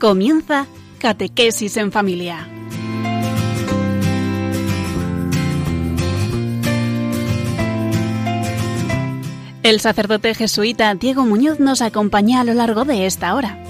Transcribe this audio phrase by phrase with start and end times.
[0.00, 0.66] Comienza
[0.98, 2.48] Catequesis en Familia.
[9.62, 13.62] El sacerdote jesuita Diego Muñoz nos acompaña a lo largo de esta hora.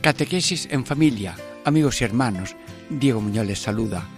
[0.00, 2.56] Catequesis en familia, amigos y hermanos,
[2.90, 4.08] Diego Muñoz les saluda.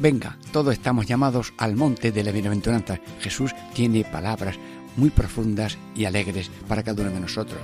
[0.00, 2.98] Venga, todos estamos llamados al monte de la bienaventuranza.
[3.20, 4.56] Jesús tiene palabras
[4.96, 7.60] muy profundas y alegres para cada uno de nosotros.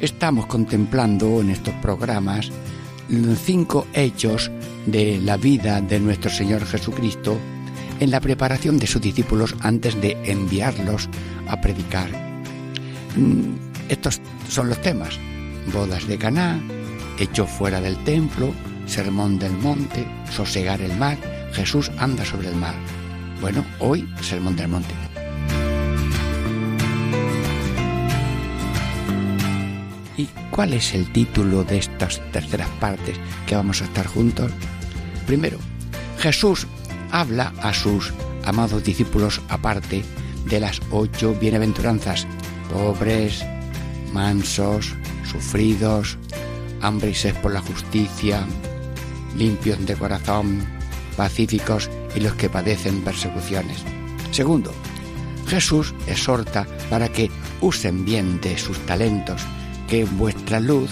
[0.00, 2.50] Estamos contemplando en estos programas
[3.44, 4.50] cinco hechos
[4.86, 7.38] de la vida de nuestro Señor Jesucristo
[8.00, 11.08] en la preparación de sus discípulos antes de enviarlos
[11.48, 12.10] a predicar.
[13.16, 13.54] Mm,
[13.88, 15.18] estos son los temas:
[15.72, 16.60] bodas de Caná,
[17.18, 18.52] hecho fuera del templo,
[18.86, 21.18] sermón del monte, sosegar el mar,
[21.52, 22.74] Jesús anda sobre el mar.
[23.40, 24.94] Bueno, hoy sermón del monte.
[30.16, 34.50] ¿Y cuál es el título de estas terceras partes que vamos a estar juntos?
[35.26, 35.58] Primero,
[36.18, 36.66] Jesús
[37.10, 38.12] habla a sus
[38.44, 40.04] amados discípulos aparte
[40.46, 42.26] de las ocho bienaventuranzas,
[42.72, 43.44] pobres,
[44.12, 44.94] mansos,
[45.30, 46.18] sufridos,
[46.84, 48.44] hambre y sed por la justicia,
[49.36, 50.64] limpios de corazón,
[51.16, 53.82] pacíficos y los que padecen persecuciones.
[54.30, 54.72] Segundo,
[55.46, 59.42] Jesús exhorta para que usen bien de sus talentos
[59.88, 60.90] que vuestra luz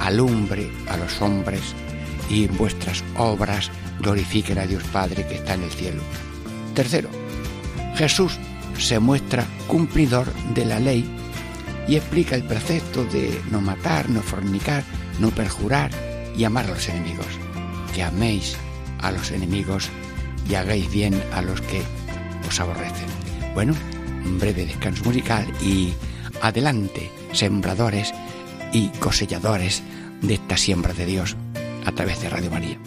[0.00, 1.60] alumbre a los hombres
[2.28, 6.02] y vuestras obras glorifiquen a Dios Padre que está en el cielo.
[6.74, 7.10] Tercero,
[7.96, 8.38] Jesús
[8.78, 11.04] se muestra cumplidor de la ley
[11.86, 14.84] y explica el precepto de no matar, no fornicar,
[15.20, 15.90] no perjurar
[16.36, 17.26] y amar a los enemigos.
[17.94, 18.56] Que améis
[19.00, 19.88] a los enemigos
[20.48, 21.82] y hagáis bien a los que
[22.48, 23.06] os aborrecen.
[23.54, 23.74] Bueno,
[24.24, 25.92] un breve descanso musical y
[26.42, 28.12] adelante sembradores
[28.72, 29.82] y coselladores
[30.22, 31.36] de esta siembra de Dios
[31.86, 32.78] a través de Radio María.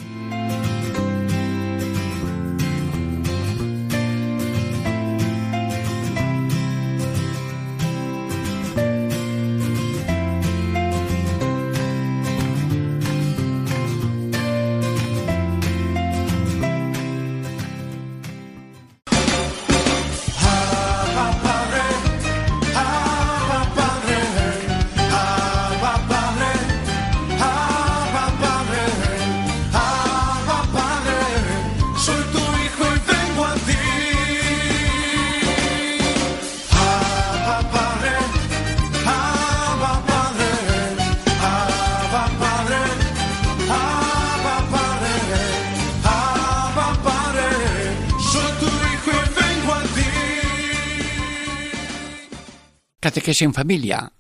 [53.42, 54.14] En familia.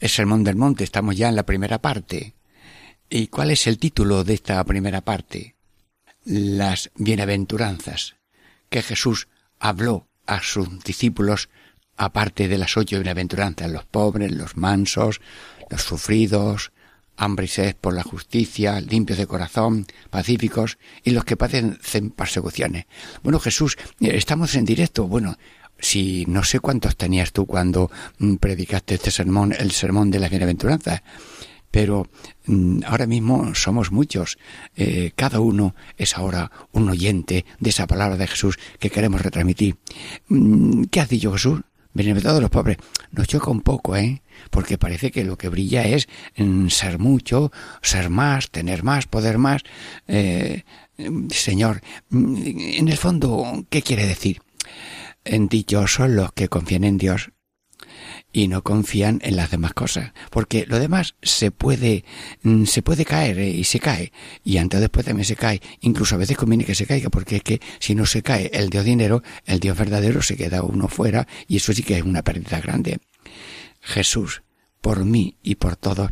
[0.00, 2.34] El Sermón del Monte, estamos ya en la primera parte.
[3.08, 5.54] ¿Y cuál es el título de esta primera parte?
[6.24, 8.16] Las bienaventuranzas,
[8.70, 11.48] que Jesús habló a sus discípulos
[11.96, 15.20] aparte de las ocho bienaventuranzas, los pobres, los mansos,
[15.70, 16.72] los sufridos,
[17.16, 22.86] hambre y sed por la justicia, limpios de corazón, pacíficos y los que padecen persecuciones.
[23.22, 25.06] Bueno, Jesús, eh, estamos en directo.
[25.06, 25.36] Bueno,
[25.78, 30.28] si no sé cuántos tenías tú cuando mm, predicaste este sermón, el sermón de la
[30.28, 31.02] bienaventuranza,
[31.70, 32.06] pero
[32.46, 34.38] mm, ahora mismo somos muchos.
[34.76, 39.76] Eh, cada uno es ahora un oyente de esa palabra de Jesús que queremos retransmitir.
[40.28, 41.62] Mm, ¿Qué has dicho Jesús?
[41.92, 42.76] Bienaventurados los pobres.
[43.10, 44.22] Nos choca un poco, ¿eh?
[44.50, 46.08] Porque parece que lo que brilla es
[46.68, 47.52] ser mucho,
[47.82, 49.62] ser más, tener más, poder más.
[50.08, 50.62] Eh,
[51.30, 54.42] señor, en el fondo, ¿qué quiere decir?
[55.24, 57.30] En dichosos los que confían en Dios
[58.32, 62.04] y no confían en las demás cosas, porque lo demás se puede
[62.42, 64.12] mm, se puede caer eh, y se cae.
[64.42, 67.36] Y antes o después también se cae, incluso a veces conviene que se caiga porque
[67.36, 70.88] es que si no se cae el Dios dinero, el Dios verdadero se queda uno
[70.88, 72.98] fuera y eso sí que es una pérdida grande.
[73.80, 74.42] Jesús,
[74.80, 76.10] por mí y por todos,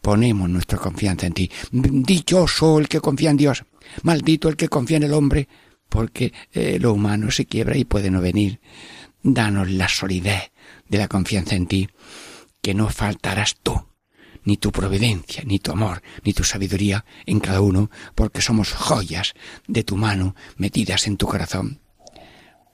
[0.00, 1.50] ponemos nuestra confianza en ti.
[1.72, 3.64] Dichoso el que confía en Dios,
[4.02, 5.48] maldito el que confía en el hombre,
[5.88, 8.60] porque eh, lo humano se quiebra y puede no venir.
[9.22, 10.52] Danos la solidez
[10.88, 11.88] de la confianza en ti,
[12.60, 13.86] que no faltarás tú,
[14.44, 19.34] ni tu providencia, ni tu amor, ni tu sabiduría en cada uno, porque somos joyas
[19.66, 21.80] de tu mano metidas en tu corazón.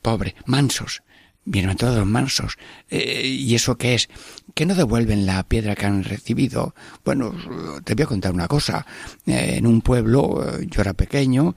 [0.02, 1.02] Pobre, mansos,
[1.46, 2.58] Bienaventurados los mansos.
[2.90, 4.10] Eh, ¿Y eso qué es?
[4.54, 6.75] Que no devuelven la piedra que han recibido.
[7.02, 7.34] Bueno,
[7.82, 8.87] te voy a contar una cosa.
[9.25, 11.56] Eh, en un pueblo, eh, yo era pequeño,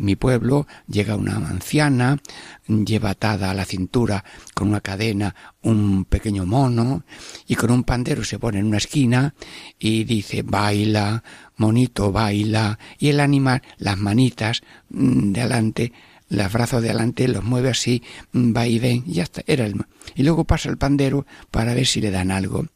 [0.00, 2.18] mi pueblo, llega una anciana,
[2.66, 4.24] lleva atada a la cintura
[4.54, 7.04] con una cadena un pequeño mono
[7.46, 9.34] y con un pandero se pone en una esquina
[9.78, 11.22] y dice baila,
[11.56, 15.92] monito baila y el animal, las manitas mm, de adelante
[16.28, 18.02] los brazos de adelante, los mueve así,
[18.34, 19.74] va y ven, y ya está, era el...
[20.14, 22.66] Y luego pasa el pandero para ver si le dan algo.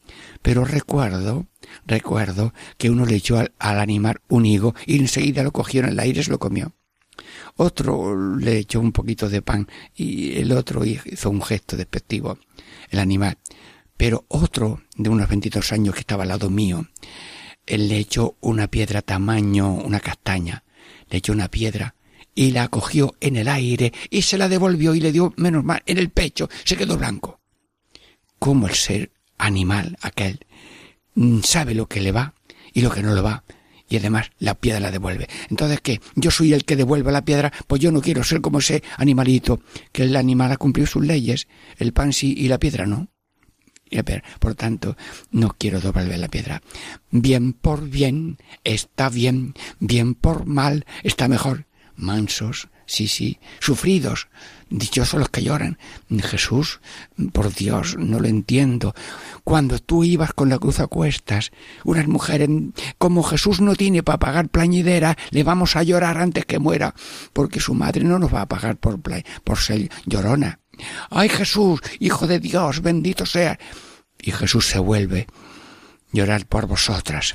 [0.40, 1.46] Pero recuerdo,
[1.86, 6.00] recuerdo que uno le echó al, animal un higo y enseguida lo cogió en el
[6.00, 6.72] aire y se lo comió.
[7.56, 12.38] Otro le echó un poquito de pan y el otro hizo un gesto despectivo,
[12.90, 13.38] el animal.
[13.96, 16.86] Pero otro, de unos veintidós años que estaba al lado mío,
[17.66, 20.64] él le echó una piedra tamaño, una castaña,
[21.08, 21.94] le echó una piedra
[22.34, 25.82] y la cogió en el aire y se la devolvió y le dio menos mal
[25.86, 27.40] en el pecho, se quedó blanco.
[28.38, 30.46] ¿Cómo el ser animal aquel
[31.42, 32.34] sabe lo que le va
[32.72, 33.44] y lo que no le va?
[33.88, 35.28] Y además la piedra la devuelve.
[35.50, 36.00] Entonces, ¿qué?
[36.14, 39.60] Yo soy el que devuelve la piedra, pues yo no quiero ser como ese animalito,
[39.92, 41.46] que el animal ha cumplido sus leyes,
[41.76, 43.08] el pan sí y la piedra no.
[44.40, 44.96] Por tanto,
[45.30, 46.62] no quiero devolver la piedra.
[47.10, 54.28] Bien por bien está bien, bien por mal está mejor mansos, sí, sí, sufridos,
[54.70, 55.78] dichosos los que lloran.
[56.22, 56.80] Jesús,
[57.32, 58.94] por Dios, no lo entiendo.
[59.44, 61.52] Cuando tú ibas con la cruz a cuestas,
[61.84, 62.48] unas mujeres,
[62.98, 66.94] como Jesús no tiene para pagar plañidera, le vamos a llorar antes que muera,
[67.32, 69.00] porque su madre no nos va a pagar por,
[69.44, 70.60] por ser llorona.
[71.10, 73.58] ¡Ay Jesús, Hijo de Dios, bendito sea!
[74.20, 75.26] Y Jesús se vuelve
[76.12, 77.34] llorar por vosotras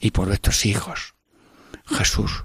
[0.00, 1.14] y por vuestros hijos.
[1.86, 2.44] Jesús,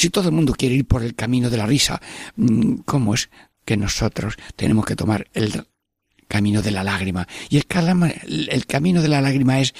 [0.00, 2.00] si todo el mundo quiere ir por el camino de la risa,
[2.36, 3.28] mm, ¿cómo es
[3.66, 5.66] que nosotros tenemos que tomar el
[6.26, 7.28] camino de la lágrima?
[7.50, 9.74] Y el, camino de la lágrima es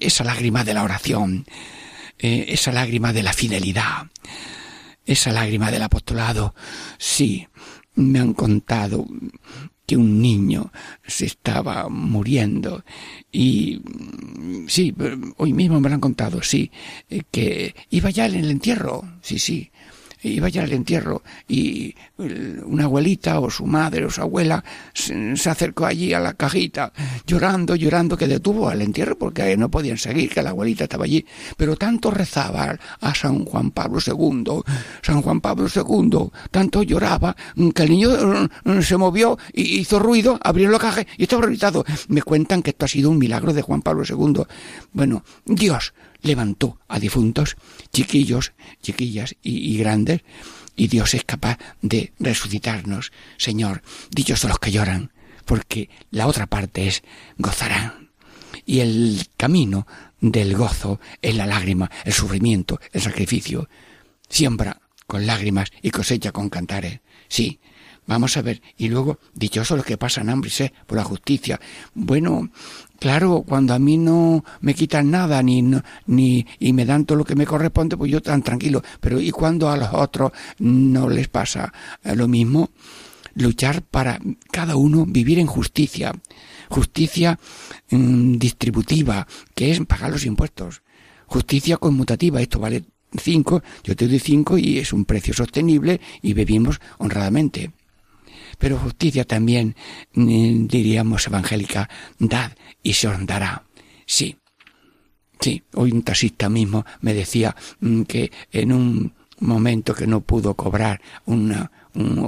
[0.00, 1.44] esa lágrima de la oración,
[2.18, 4.06] eh, esa lágrima de la fidelidad,
[5.04, 6.54] esa lágrima del apostolado.
[6.96, 7.46] Sí,
[7.96, 9.06] me han contado
[9.86, 10.72] que un niño
[11.06, 12.84] se estaba muriendo.
[13.30, 13.80] Y
[14.66, 14.94] sí,
[15.36, 16.70] hoy mismo me lo han contado, sí,
[17.08, 19.70] eh, que iba ya en el entierro, sí, sí,
[20.28, 25.86] iba ya al entierro y una abuelita o su madre o su abuela se, acercó
[25.86, 26.92] allí a la cajita
[27.26, 31.24] llorando, llorando que detuvo al entierro porque no podían seguir, que la abuelita estaba allí.
[31.56, 34.62] Pero tanto rezaba a San Juan Pablo II,
[35.02, 37.36] San Juan Pablo II, tanto lloraba
[37.74, 38.10] que el niño
[38.64, 41.84] mm, se movió y hizo ruido, abrió la caja y estaba resucitado.
[42.08, 44.42] Me cuentan que esto ha sido un milagro de Juan Pablo II.
[44.92, 45.92] Bueno, Dios
[46.26, 47.56] levantó a difuntos,
[47.92, 48.52] chiquillos,
[48.82, 50.22] chiquillas y, grandes,
[50.76, 53.12] y Dios es capaz de resucitarnos.
[53.38, 55.12] Señor, dichosos los que lloran,
[55.44, 57.02] porque la otra parte es
[57.38, 58.10] gozarán.
[58.64, 59.86] Y el camino
[60.20, 63.68] del gozo es la lágrima, el sufrimiento, el sacrificio.
[64.28, 67.00] Siembra con lágrimas y cosecha con cantares.
[67.28, 67.60] Sí,
[68.06, 68.62] Vamos a ver.
[68.76, 71.60] Y luego, dichosos los que pasan hambre y por la justicia.
[71.94, 72.50] Bueno,
[72.98, 75.62] claro, cuando a mí no me quitan nada ni,
[76.06, 78.82] ni y me dan todo lo que me corresponde, pues yo tan tranquilo.
[79.00, 81.72] Pero ¿y cuando a los otros no les pasa
[82.02, 82.70] lo mismo?
[83.34, 84.18] Luchar para
[84.50, 86.12] cada uno vivir en justicia.
[86.70, 87.38] Justicia
[87.90, 90.82] mm, distributiva, que es pagar los impuestos.
[91.26, 92.84] Justicia conmutativa, esto vale
[93.20, 97.72] cinco, yo te doy cinco y es un precio sostenible y vivimos honradamente
[98.58, 99.76] pero justicia también,
[100.14, 103.64] mm, diríamos evangélica, dad y se os dará.
[104.06, 104.36] Sí,
[105.40, 110.54] sí, hoy un taxista mismo me decía mm, que en un momento que no pudo
[110.54, 111.70] cobrar una,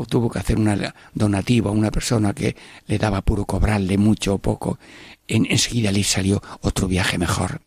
[0.09, 2.57] tuvo que hacer una donativa a una persona que
[2.87, 4.79] le daba puro cobrarle mucho o poco,
[5.27, 7.61] en, enseguida le salió otro viaje mejor.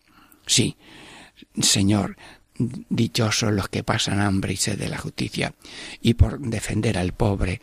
[0.46, 0.76] Sí,
[1.60, 2.18] Señor,
[2.90, 5.54] dichosos los que pasan hambre y sed de la justicia
[6.02, 7.62] y por defender al pobre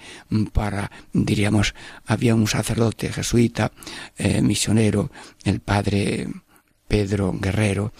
[0.52, 1.74] para diríamos
[2.06, 3.72] había un sacerdote jesuita
[4.16, 5.10] eh, misionero
[5.44, 6.28] el padre
[6.88, 7.92] Pedro Guerrero,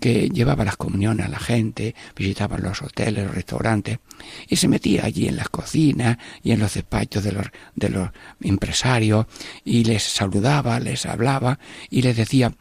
[0.00, 3.98] que llevaba las comuniones a la gente, visitaba los hoteles, los restaurantes,
[4.46, 8.10] y se metía allí en las cocinas y en los despachos de los, de los
[8.42, 9.26] empresarios,
[9.64, 11.58] y les saludaba, les hablaba,
[11.90, 12.52] y les decía,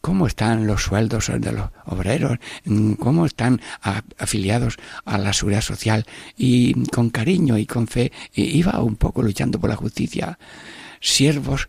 [0.00, 2.38] ¿cómo están los sueldos de los obreros?
[2.98, 3.60] ¿Cómo están
[4.16, 6.06] afiliados a la seguridad social?
[6.36, 10.38] Y con cariño y con fe, iba un poco luchando por la justicia.
[11.00, 11.68] Siervos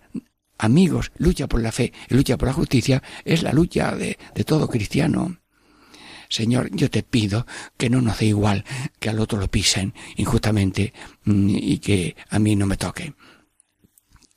[0.58, 5.40] amigos, lucha por la fe, lucha por la justicia, es la lucha de, todo cristiano.
[6.30, 7.46] Señor, yo te pido
[7.78, 8.66] que no nos dé igual
[9.00, 10.94] que al otro lo pisen injustamente
[11.24, 13.14] mm, y que a mí no me toque.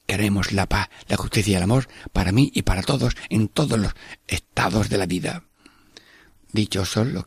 [0.07, 3.79] Queremos la paz, la justicia y el amor para mí y para todos en todos
[3.79, 3.95] los
[4.27, 5.45] estados de la vida.
[6.53, 7.27] Dichosos los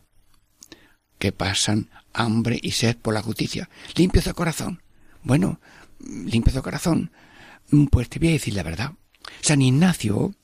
[1.18, 3.68] que pasan hambre y sed por la justicia.
[3.94, 4.82] Limpios de corazón.
[5.22, 5.60] Bueno,
[6.00, 7.12] limpios de corazón.
[7.90, 8.92] Pues te voy a decir la verdad.
[9.40, 10.34] San Ignacio,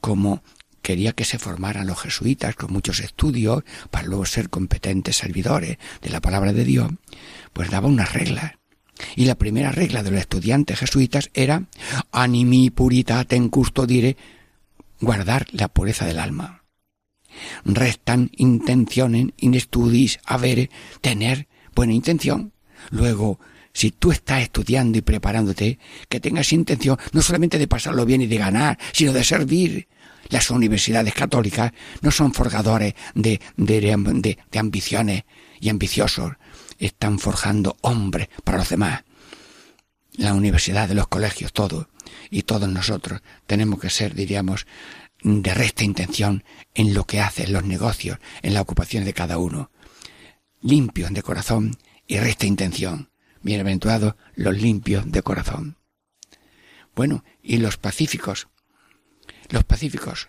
[0.00, 0.42] como
[0.80, 6.08] quería que se formaran los jesuitas con muchos estudios para luego ser competentes servidores de
[6.08, 6.90] la palabra de Dios,
[7.52, 8.54] pues daba unas reglas.
[9.14, 11.64] Y la primera regla de los estudiantes jesuitas era
[12.12, 14.16] animi puritatem custodire,
[15.00, 16.64] guardar la pureza del alma.
[17.64, 20.70] Restan intenciones in studis avere,
[21.00, 22.52] tener buena intención.
[22.90, 23.38] Luego,
[23.72, 28.26] si tú estás estudiando y preparándote, que tengas intención no solamente de pasarlo bien y
[28.26, 29.88] de ganar, sino de servir.
[30.28, 31.72] Las universidades católicas
[32.02, 35.24] no son forgadores de, de, de, ambiciones
[35.60, 36.32] y ambiciosos,
[36.78, 39.02] están forjando hombres para los demás.
[40.12, 41.88] La universidad, los colegios, todo.
[42.30, 44.66] Y todos nosotros tenemos que ser, diríamos,
[45.22, 49.70] de recta intención en lo que hacen los negocios, en la ocupación de cada uno.
[50.60, 53.09] Limpios de corazón y recta intención.
[53.42, 55.76] Bienaventurados los limpios de corazón.
[56.94, 58.48] Bueno, y los pacíficos.
[59.48, 60.28] Los pacíficos.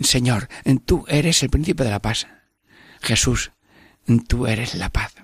[0.00, 0.48] Señor,
[0.84, 2.26] tú eres el principio de la paz.
[3.00, 3.52] Jesús,
[4.26, 5.14] tú eres la paz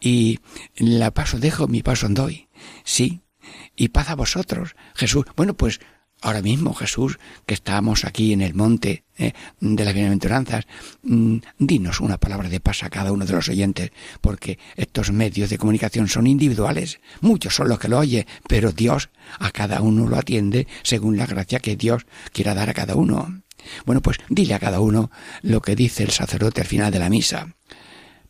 [0.00, 0.40] y
[0.76, 2.48] la paso dejo, mi paso doy.
[2.84, 3.22] Sí,
[3.74, 5.24] y paz a vosotros, Jesús.
[5.36, 5.80] Bueno, pues
[6.22, 10.66] ahora mismo, Jesús, que estamos aquí en el monte eh, de las bienaventuranzas,
[11.02, 15.50] mm, dinos una palabra de paz a cada uno de los oyentes, porque estos medios
[15.50, 17.00] de comunicación son individuales.
[17.20, 21.26] Muchos son los que lo oyen, pero Dios a cada uno lo atiende según la
[21.26, 23.42] gracia que Dios quiera dar a cada uno.
[23.84, 25.10] Bueno, pues dile a cada uno
[25.42, 27.54] lo que dice el sacerdote al final de la misa.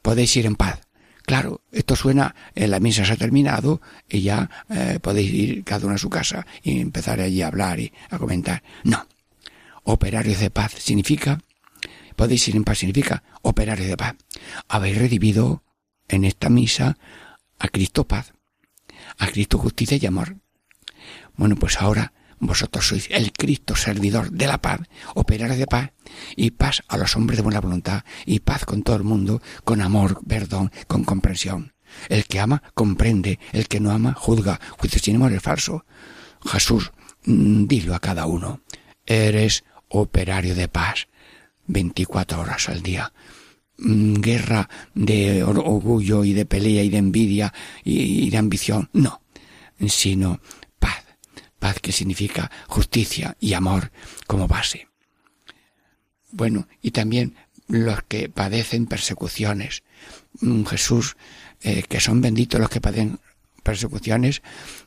[0.02, 0.85] Podéis ir en paz.
[1.26, 5.86] Claro, esto suena, en la misa se ha terminado y ya eh, podéis ir cada
[5.86, 8.62] uno a su casa y empezar allí a hablar y a comentar.
[8.84, 9.06] No.
[9.82, 11.40] Operarios de paz significa,
[12.14, 14.14] podéis ir en paz significa operarios de paz.
[14.68, 15.64] Habéis recibido
[16.08, 16.96] en esta misa
[17.58, 18.32] a Cristo paz,
[19.18, 20.36] a Cristo justicia y amor.
[21.36, 24.80] Bueno, pues ahora vosotros sois el Cristo servidor de la paz,
[25.14, 25.92] operar de paz,
[26.36, 29.80] y paz a los hombres de buena voluntad, y paz con todo el mundo, con
[29.80, 31.72] amor, perdón, con comprensión.
[32.08, 35.84] El que ama, comprende, el que no ama, juzga, juicio sin amor es falso.
[36.44, 36.92] Jesús,
[37.24, 38.60] mm, dilo a cada uno,
[39.06, 41.08] eres operario de paz,
[41.66, 43.12] veinticuatro horas al día.
[43.78, 47.52] Mm, guerra de orgullo y de pelea y de envidia
[47.84, 49.20] y de ambición, no,
[49.86, 50.40] sino
[51.74, 53.92] que significa justicia y amor
[54.26, 54.88] como base.
[56.30, 57.34] Bueno, y también
[57.68, 59.82] los que padecen persecuciones.
[60.40, 61.16] Mm, Jesús,
[61.62, 63.18] eh, que son benditos los que padecen
[63.62, 64.42] persecuciones,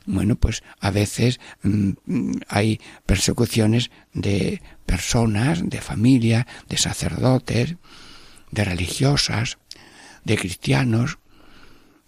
[0.06, 1.90] bueno, pues a veces mm,
[2.48, 7.76] hay persecuciones de personas, de familia, de sacerdotes,
[8.50, 9.58] de religiosas,
[10.24, 11.18] de cristianos,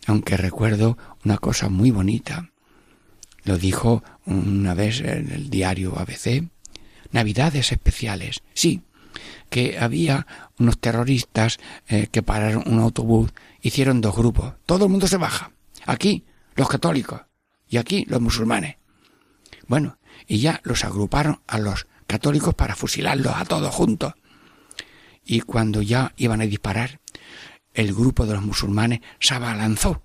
[0.06, 2.50] aunque recuerdo una cosa muy bonita.
[3.44, 6.48] Lo dijo una vez en el diario ABC.
[7.10, 8.42] Navidades especiales.
[8.54, 8.82] Sí,
[9.50, 10.26] que había
[10.58, 14.54] unos terroristas eh, que pararon un autobús, hicieron dos grupos.
[14.66, 15.52] Todo el mundo se baja.
[15.84, 16.24] Aquí
[16.54, 17.22] los católicos
[17.68, 18.76] y aquí los musulmanes.
[19.66, 24.14] Bueno, y ya los agruparon a los católicos para fusilarlos a todos juntos.
[25.24, 27.00] Y cuando ya iban a disparar,
[27.74, 30.02] el grupo de los musulmanes se abalanzó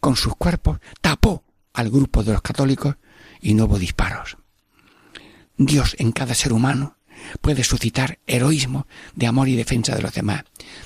[0.00, 2.96] con sus cuerpos, tapó al grupo de los católicos
[3.42, 4.38] y no hubo disparos.
[5.58, 6.96] Dios en cada ser humano
[7.40, 10.44] puede suscitar heroísmo de amor y defensa de los demás.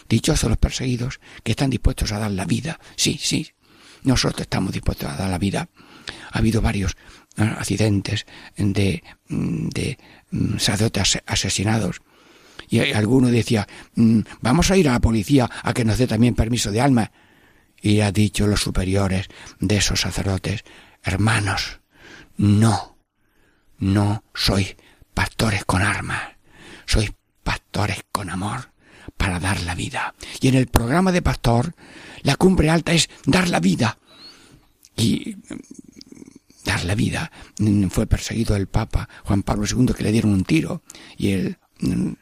[0.09, 2.81] Dichosos los perseguidos que están dispuestos a dar la vida.
[2.97, 3.53] Sí, sí,
[4.03, 5.69] nosotros estamos dispuestos a dar la vida.
[6.33, 6.97] Ha habido varios
[7.37, 9.99] accidentes de, de
[10.31, 12.01] mm, sacerdotes asesinados.
[12.69, 16.35] Y alguno decía, mm, vamos a ir a la policía a que nos dé también
[16.35, 17.13] permiso de alma.
[17.81, 19.29] Y ha dicho los superiores
[19.61, 20.65] de esos sacerdotes,
[21.03, 21.81] hermanos,
[22.37, 22.97] no,
[23.79, 24.77] no sois
[25.15, 26.37] pastores con armas,
[26.87, 27.13] sois
[27.43, 28.73] pastores con amor
[29.17, 30.15] para dar la vida.
[30.41, 31.75] Y en el programa de pastor,
[32.23, 33.99] la cumbre alta es dar la vida.
[34.97, 35.55] Y mm,
[36.65, 37.31] dar la vida.
[37.59, 40.83] Mm, fue perseguido el Papa Juan Pablo II que le dieron un tiro
[41.17, 42.13] y el mm,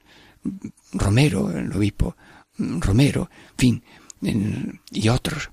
[0.92, 2.16] Romero, el obispo
[2.58, 3.84] Romero, en fin,
[4.92, 5.50] y otros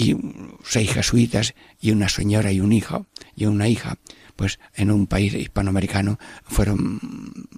[0.00, 0.16] y
[0.64, 3.98] seis jesuitas y una señora y un hijo y una hija,
[4.34, 7.00] pues en un país hispanoamericano fueron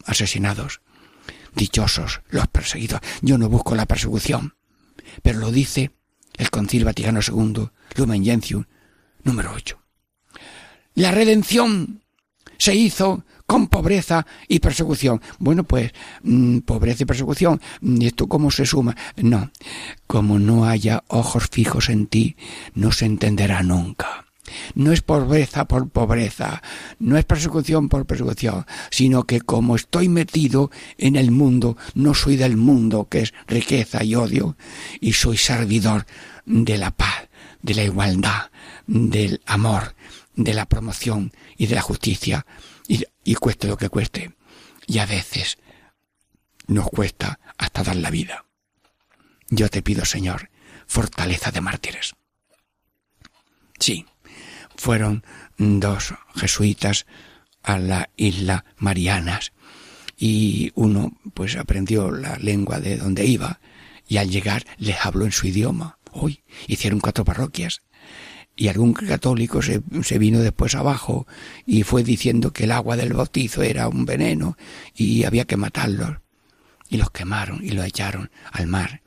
[0.06, 0.80] asesinados.
[1.54, 3.00] Dichosos los perseguidos.
[3.20, 4.56] Yo no busco la persecución,
[5.22, 5.92] pero lo dice
[6.37, 8.64] el Concilio Vaticano II, Lumen Gentium,
[9.22, 9.78] número 8.
[10.94, 12.02] La redención
[12.58, 15.21] se hizo con pobreza y persecución.
[15.38, 15.92] Bueno, pues
[16.23, 18.97] mm, pobreza y persecución, ¿y esto cómo se suma?
[19.16, 19.50] No,
[20.06, 22.35] como no haya ojos fijos en ti,
[22.75, 24.25] no se entenderá nunca.
[24.75, 26.62] No es pobreza por pobreza,
[26.99, 32.37] no es persecución por persecución, sino que como estoy metido en el mundo, no soy
[32.37, 34.56] del mundo, que es riqueza y odio,
[34.99, 36.06] y soy servidor
[36.47, 37.28] de la paz,
[37.61, 38.50] de la igualdad,
[38.87, 39.94] del amor,
[40.37, 42.47] de la promoción y de la justicia,
[42.88, 44.34] y, cueste lo que cueste.
[44.86, 45.58] Y a veces
[46.66, 48.44] nos cuesta hasta dar la vida.
[49.48, 50.50] Yo te pido, Señor,
[50.86, 52.14] fortaleza de mártires.
[53.78, 54.06] Sí,
[54.76, 55.24] fueron
[55.58, 57.06] dos jesuitas
[57.62, 59.52] a la isla Marianas
[60.16, 63.60] y uno pues aprendió la lengua de donde iba
[64.08, 65.98] y al llegar les habló en su idioma.
[66.12, 67.82] Hoy hicieron cuatro parroquias
[68.56, 71.26] y algún católico se, se, vino después abajo
[71.66, 74.56] y fue diciendo que el agua del bautizo era un veneno
[74.94, 76.18] y había que matarlos.
[76.88, 79.02] Y los quemaron y los echaron al mar.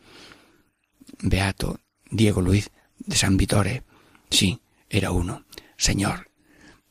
[1.21, 3.83] Beato Diego Luis de San Vitore,
[4.29, 4.59] sí,
[4.89, 5.45] era uno.
[5.77, 6.31] Señor,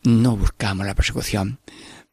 [0.02, 1.58] no buscamos la persecución,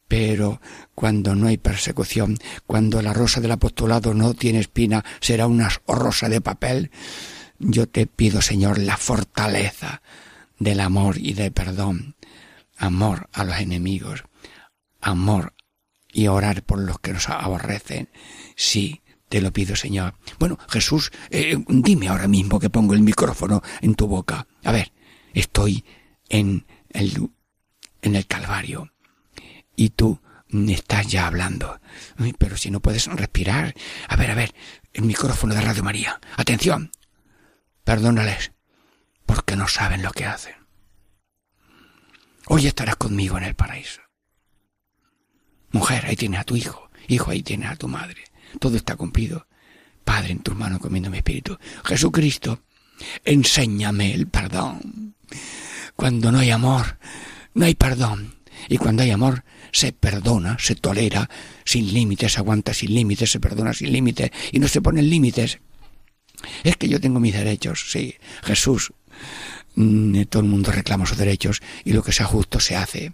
[0.07, 0.61] pero
[0.95, 6.29] cuando no hay persecución, cuando la rosa del apostolado no tiene espina, será una rosa
[6.29, 6.91] de papel.
[7.59, 10.01] Yo te pido, Señor, la fortaleza
[10.61, 12.15] del amor y del perdón,
[12.77, 14.23] amor a los enemigos,
[15.01, 15.55] amor
[16.13, 18.09] y orar por los que nos aborrecen.
[18.55, 20.13] Sí, te lo pido, Señor.
[20.37, 24.45] Bueno, Jesús, eh, dime ahora mismo que pongo el micrófono en tu boca.
[24.63, 24.93] A ver,
[25.33, 25.83] estoy
[26.29, 27.31] en el,
[28.03, 28.93] en el Calvario
[29.75, 30.21] y tú
[30.67, 31.79] estás ya hablando.
[32.37, 33.73] pero si no puedes respirar.
[34.07, 34.53] A ver, a ver,
[34.93, 36.21] el micrófono de Radio María.
[36.37, 36.91] Atención.
[37.83, 38.51] Perdónales,
[39.33, 40.55] porque no saben lo que hacen.
[42.47, 44.01] Hoy estarás conmigo en el paraíso.
[45.71, 46.89] Mujer, ahí tienes a tu hijo.
[47.07, 48.25] Hijo, ahí tienes a tu madre.
[48.59, 49.47] Todo está cumplido.
[50.03, 51.57] Padre, en tus manos comiendo mi espíritu.
[51.85, 52.63] Jesucristo,
[53.23, 55.15] enséñame el perdón.
[55.95, 56.97] Cuando no hay amor,
[57.53, 58.35] no hay perdón.
[58.67, 61.29] Y cuando hay amor, se perdona, se tolera
[61.63, 65.59] sin límites, aguanta sin límites, se perdona sin límites y no se ponen límites.
[66.65, 68.15] Es que yo tengo mis derechos, sí.
[68.43, 68.91] Jesús,
[70.29, 73.13] todo el mundo reclama sus derechos y lo que sea justo se hace.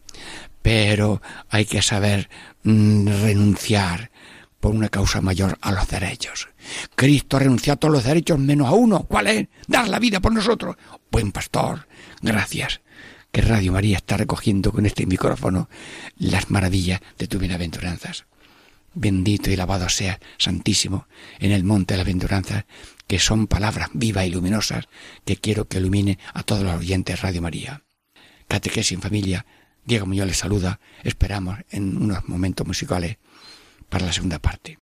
[0.62, 2.30] Pero hay que saber
[2.64, 4.12] mm, renunciar
[4.60, 6.50] por una causa mayor a los derechos.
[6.96, 9.04] Cristo ha renunciado a todos los derechos menos a uno.
[9.04, 9.48] ¿Cuál es?
[9.68, 10.76] Dar la vida por nosotros.
[11.12, 11.88] Buen pastor,
[12.22, 12.82] Gracias
[13.32, 15.70] que Radio María está recogiendo con este micrófono
[16.18, 18.26] las maravillas de tus bienaventuranzas.
[18.94, 21.08] Bendito y lavado sea, Santísimo,
[21.40, 22.66] en el monte de las bienaventuranzas,
[23.08, 24.88] que son palabras vivas y luminosas
[25.26, 27.84] que quiero que ilumine a todos los oyentes Radio María.
[28.48, 29.46] Catequesis en familia,
[29.86, 33.18] Diego Muñoz les saluda, esperamos en unos momentos musicales
[33.90, 34.78] para la segunda parte.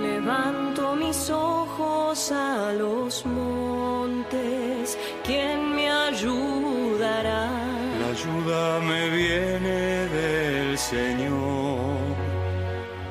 [0.00, 7.69] Levanto mis ojos a los montes, ¿quién me ayudará?
[8.10, 12.16] Ayuda me viene del Señor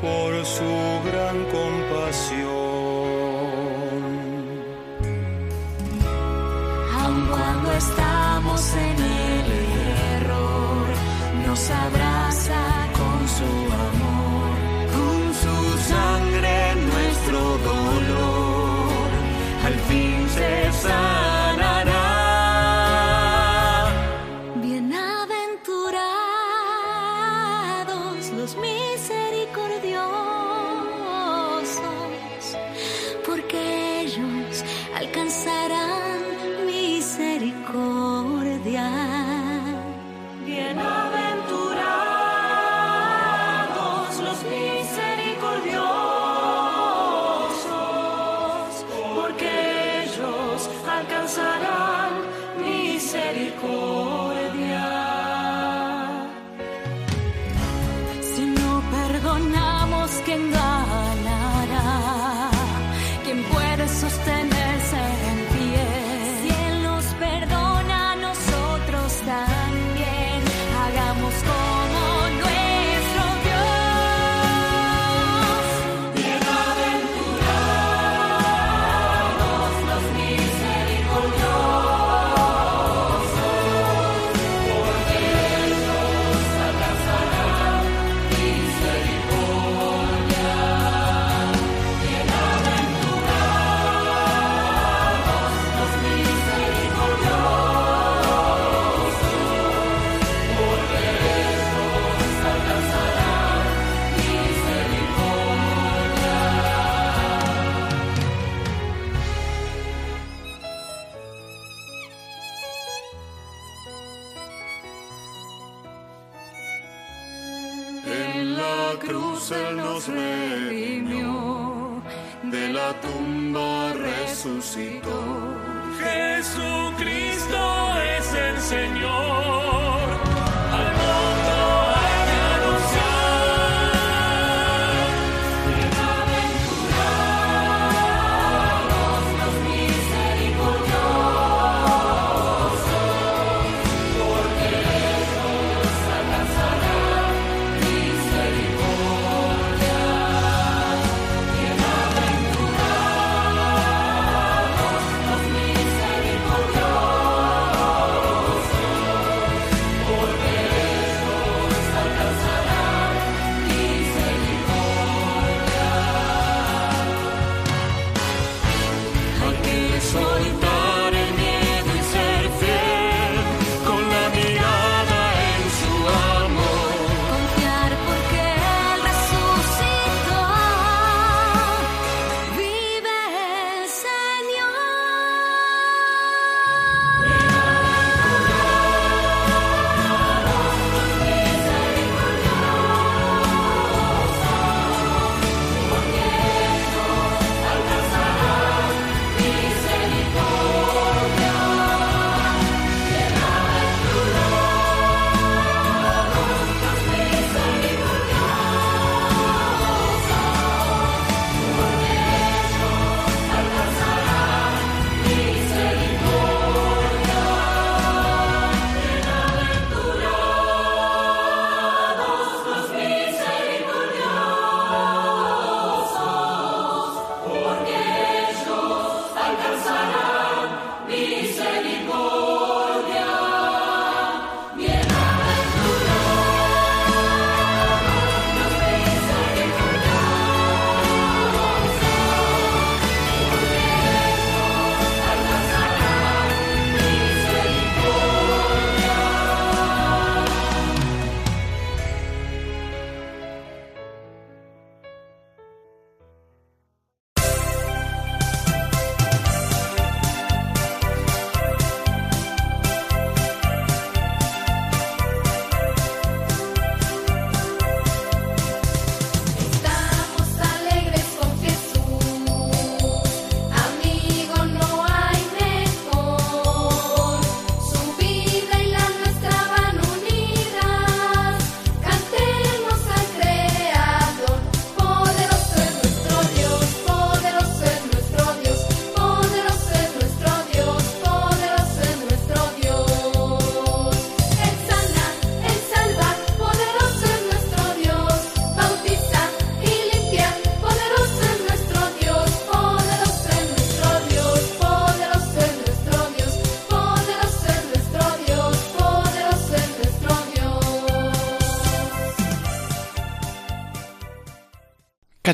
[0.02, 0.74] por su
[1.08, 2.50] gran compasión.
[7.00, 8.99] Aun cuando estamos en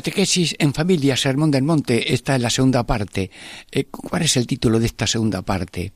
[0.06, 3.32] Catequesis en familia, Sermón del Monte, esta es la segunda parte.
[3.72, 5.94] Eh, ¿Cuál es el título de esta segunda parte?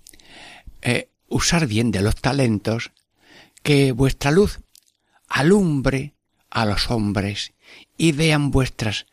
[0.83, 2.91] Eh, usar bien de los talentos,
[3.63, 4.59] que vuestra luz
[5.29, 6.15] alumbre
[6.51, 7.53] a los hombres
[7.97, 9.07] y vean vuestras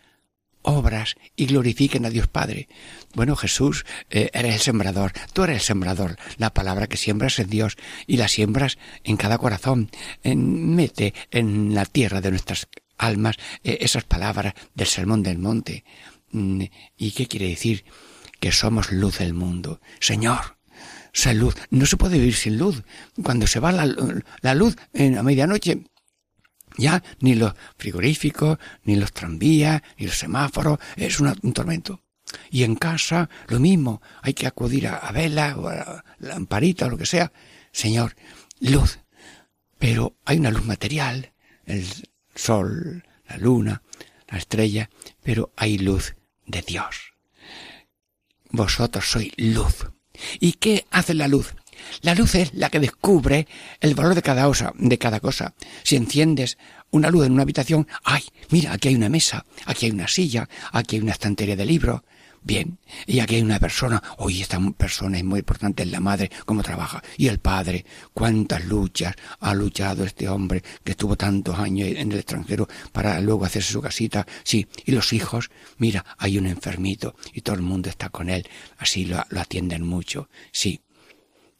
[0.63, 2.67] obras y glorifiquen a Dios Padre.
[3.13, 7.47] Bueno, Jesús, eh, eres el sembrador, tú eres el sembrador, la palabra que siembras es
[7.47, 9.91] Dios y la siembras en cada corazón.
[10.23, 15.83] En- mete en la tierra de nuestras almas eh, esas palabras del Sermón del Monte.
[16.31, 16.63] Mm,
[16.97, 17.85] ¿Y qué quiere decir?
[18.39, 19.81] Que somos luz del mundo.
[19.99, 20.57] Señor,
[21.13, 21.55] sé luz.
[21.69, 22.83] No se puede vivir sin luz.
[23.23, 23.85] Cuando se va la,
[24.41, 25.85] la luz a medianoche,
[26.77, 32.03] ya ni los frigoríficos, ni los tranvías, ni los semáforos, es un tormento.
[32.51, 36.89] Y en casa, lo mismo, hay que acudir a, a vela o a lamparita o
[36.89, 37.31] lo que sea.
[37.71, 38.15] Señor,
[38.59, 38.99] luz.
[39.79, 41.31] Pero hay una luz material,
[41.65, 41.85] el
[42.37, 43.81] sol, la luna,
[44.29, 44.89] la estrella,
[45.23, 47.13] pero hay luz de Dios.
[48.49, 49.87] Vosotros sois luz.
[50.39, 51.53] ¿Y qué hace la luz?
[52.01, 53.47] La luz es la que descubre
[53.81, 55.53] el valor de cada cosa, de cada cosa.
[55.83, 56.57] Si enciendes
[56.89, 58.23] una luz en una habitación, ¡ay!
[58.49, 62.01] Mira, aquí hay una mesa, aquí hay una silla, aquí hay una estantería de libros.
[62.47, 66.31] Bien, y aquí hay una persona, oye, esta persona es muy importante, es la madre,
[66.45, 71.89] cómo trabaja, y el padre, cuántas luchas ha luchado este hombre que estuvo tantos años
[71.89, 76.47] en el extranjero para luego hacerse su casita, sí, y los hijos, mira, hay un
[76.47, 80.79] enfermito y todo el mundo está con él, así lo, lo atienden mucho, sí.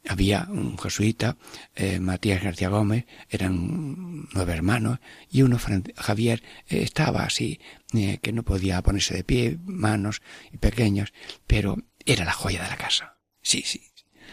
[0.07, 1.37] Había un jesuita,
[1.75, 5.59] eh, Matías García Gómez, eran nueve hermanos, y uno,
[5.95, 7.59] Javier, eh, estaba así,
[7.93, 11.13] eh, que no podía ponerse de pie, manos y pequeños,
[11.45, 13.17] pero era la joya de la casa.
[13.41, 13.81] Sí, sí.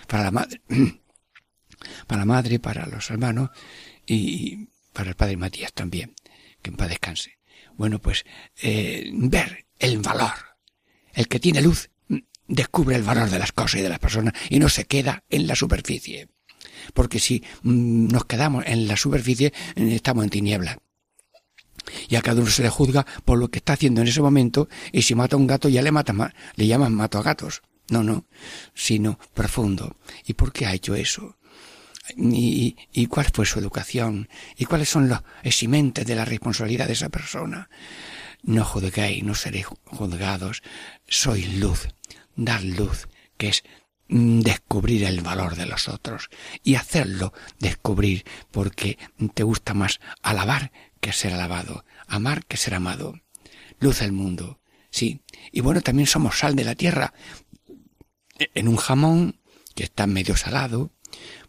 [0.07, 0.61] Para la madre,
[2.07, 3.51] para la madre, para los hermanos
[4.07, 6.15] y para el padre Matías también,
[6.63, 7.39] que en paz descanse.
[7.77, 8.25] Bueno, pues
[8.63, 10.35] ver el valor.
[11.13, 11.91] El que tiene luz
[12.49, 15.47] descubre el valor de las cosas y de las personas y no se queda en
[15.47, 16.29] la superficie.
[16.93, 20.77] Porque si mm, nos quedamos en la superficie, eh, estamos en tinieblas.
[22.09, 24.69] Y a cada uno se le juzga por lo que está haciendo en ese momento
[24.93, 27.63] y si mata a un gato ya le mata ma- le llaman mato a gatos.
[27.91, 28.27] No, no,
[28.75, 29.97] sino profundo.
[30.27, 31.37] ¿Y por qué ha hecho eso?
[32.19, 34.29] y, y cuál fue su educación
[34.59, 37.71] y cuáles son los eximentes de la responsabilidad de esa persona.
[38.43, 40.63] No juzguéis, no seréis juzgados,
[41.09, 41.89] sois luz,
[42.37, 43.65] dar luz, que es
[44.09, 46.31] mm, descubrir el valor de los otros
[46.63, 48.99] y hacerlo descubrir porque
[49.35, 53.21] te gusta más alabar que ser alabado, amar que ser amado.
[53.79, 55.21] Luz del mundo, sí.
[55.53, 57.13] Y bueno, también somos sal de la tierra.
[58.39, 59.41] En un jamón
[59.75, 60.94] que está medio salado,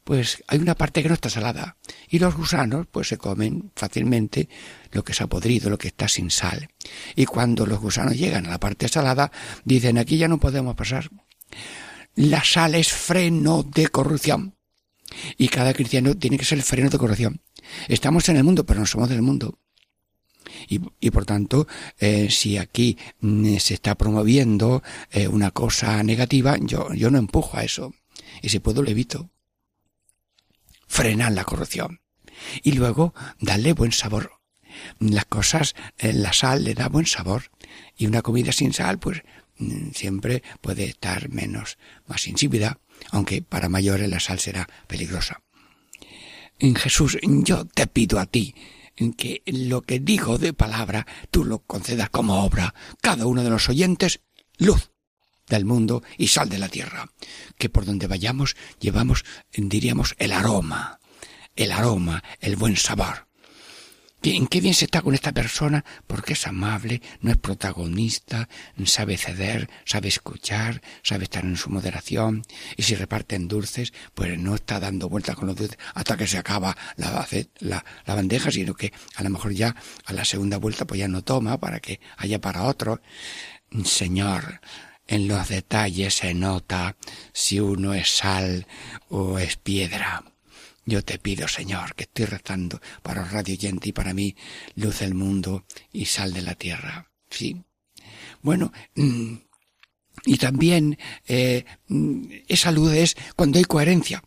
[0.05, 4.47] pues hay una parte que no está salada y los gusanos pues se comen fácilmente
[4.91, 6.69] lo que se ha podrido, lo que está sin sal.
[7.15, 9.31] Y cuando los gusanos llegan a la parte salada,
[9.65, 11.09] dicen aquí ya no podemos pasar.
[12.13, 14.55] La sal es freno de corrupción.
[15.37, 17.41] Y cada cristiano tiene que ser freno de corrupción.
[17.87, 19.57] Estamos en el mundo, pero no somos del mundo.
[20.69, 26.57] Y, y por tanto, eh, si aquí mm, se está promoviendo eh, una cosa negativa,
[26.59, 27.93] yo, yo no empujo a eso.
[28.43, 29.31] Y si puedo lo evito
[30.95, 31.99] frenar la corrupción
[32.63, 34.31] y luego darle buen sabor.
[34.99, 37.51] Las cosas, eh, la sal le da buen sabor
[37.97, 39.21] y una comida sin sal pues
[39.57, 41.77] mm, siempre puede estar menos,
[42.07, 42.79] más insípida,
[43.11, 45.41] aunque para mayores la sal será peligrosa.
[46.59, 48.55] En Jesús, yo te pido a ti
[49.17, 53.67] que lo que digo de palabra tú lo concedas como obra, cada uno de los
[53.67, 54.21] oyentes,
[54.57, 54.91] luz
[55.47, 57.09] del mundo y sal de la tierra,
[57.57, 60.99] que por donde vayamos llevamos, diríamos, el aroma,
[61.55, 63.25] el aroma, el buen sabor.
[64.33, 68.49] En qué bien se está con esta persona porque es amable, no es protagonista,
[68.83, 72.41] sabe ceder, sabe escuchar, sabe estar en su moderación
[72.75, 76.39] y si reparten dulces, pues no está dando vueltas con los dulces hasta que se
[76.39, 77.27] acaba la,
[77.59, 81.07] la, la bandeja, sino que a lo mejor ya a la segunda vuelta pues ya
[81.07, 83.01] no toma para que haya para otro.
[83.83, 84.59] Señor,
[85.07, 86.95] en los detalles se nota
[87.33, 88.67] si uno es sal
[89.09, 90.23] o es piedra.
[90.85, 94.35] Yo te pido, Señor, que estoy rezando para el radio oyente y para mí,
[94.75, 97.09] luz del mundo y sal de la tierra.
[97.29, 97.63] Sí.
[98.41, 99.35] Bueno, mm,
[100.25, 104.23] y también eh, mm, esa luz es cuando hay coherencia.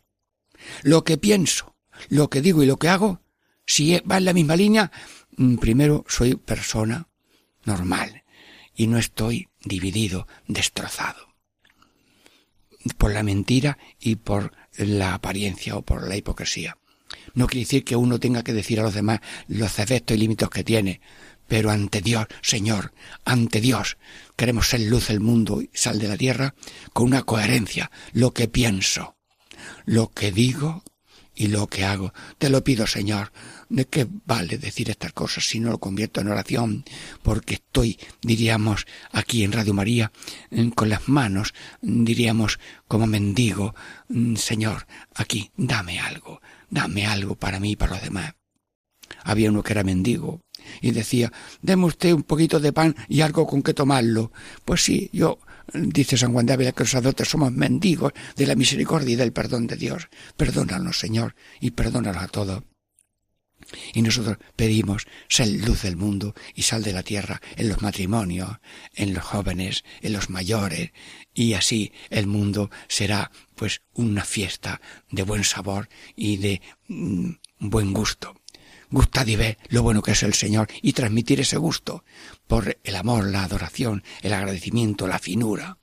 [0.82, 1.76] Lo que pienso,
[2.08, 3.22] lo que digo y lo que hago,
[3.64, 4.90] si va en la misma línea,
[5.36, 7.08] mm, primero soy persona
[7.64, 8.24] normal
[8.78, 11.28] y no estoy dividido, destrozado
[12.96, 16.78] por la mentira y por la apariencia o por la hipocresía.
[17.34, 20.48] No quiere decir que uno tenga que decir a los demás los defectos y límites
[20.48, 21.00] que tiene,
[21.48, 23.98] pero ante Dios, Señor, ante Dios,
[24.36, 26.54] queremos ser luz del mundo y sal de la tierra
[26.92, 29.16] con una coherencia, lo que pienso,
[29.84, 30.84] lo que digo
[31.34, 32.12] y lo que hago.
[32.38, 33.32] Te lo pido, Señor.
[33.70, 36.84] ¿De qué vale decir estas cosas si no lo convierto en oración?
[37.22, 40.10] Porque estoy, diríamos, aquí en Radio María,
[40.74, 41.52] con las manos,
[41.82, 43.74] diríamos, como mendigo,
[44.36, 48.34] Señor, aquí, dame algo, dame algo para mí y para los demás.
[49.22, 50.40] Había uno que era mendigo
[50.80, 54.32] y decía, deme usted un poquito de pan y algo con que tomarlo.
[54.64, 55.38] Pues sí, yo
[55.74, 59.32] dice San Juan de Ávila que los sacerdotes somos mendigos de la misericordia y del
[59.32, 60.08] perdón de Dios.
[60.38, 62.62] Perdónanos, Señor, y perdónanos a todos.
[63.92, 68.58] Y nosotros pedimos ser luz del mundo y sal de la tierra en los matrimonios,
[68.94, 70.92] en los jóvenes, en los mayores,
[71.34, 77.92] y así el mundo será pues una fiesta de buen sabor y de mm, buen
[77.92, 78.34] gusto.
[78.90, 82.04] Gustad y ve lo bueno que es el Señor y transmitir ese gusto
[82.46, 85.76] por el amor, la adoración, el agradecimiento, la finura.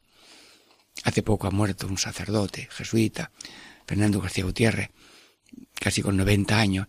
[1.04, 3.32] Hace poco ha muerto un sacerdote jesuita,
[3.86, 4.90] Fernando García Gutiérrez,
[5.76, 6.88] casi con 90 años,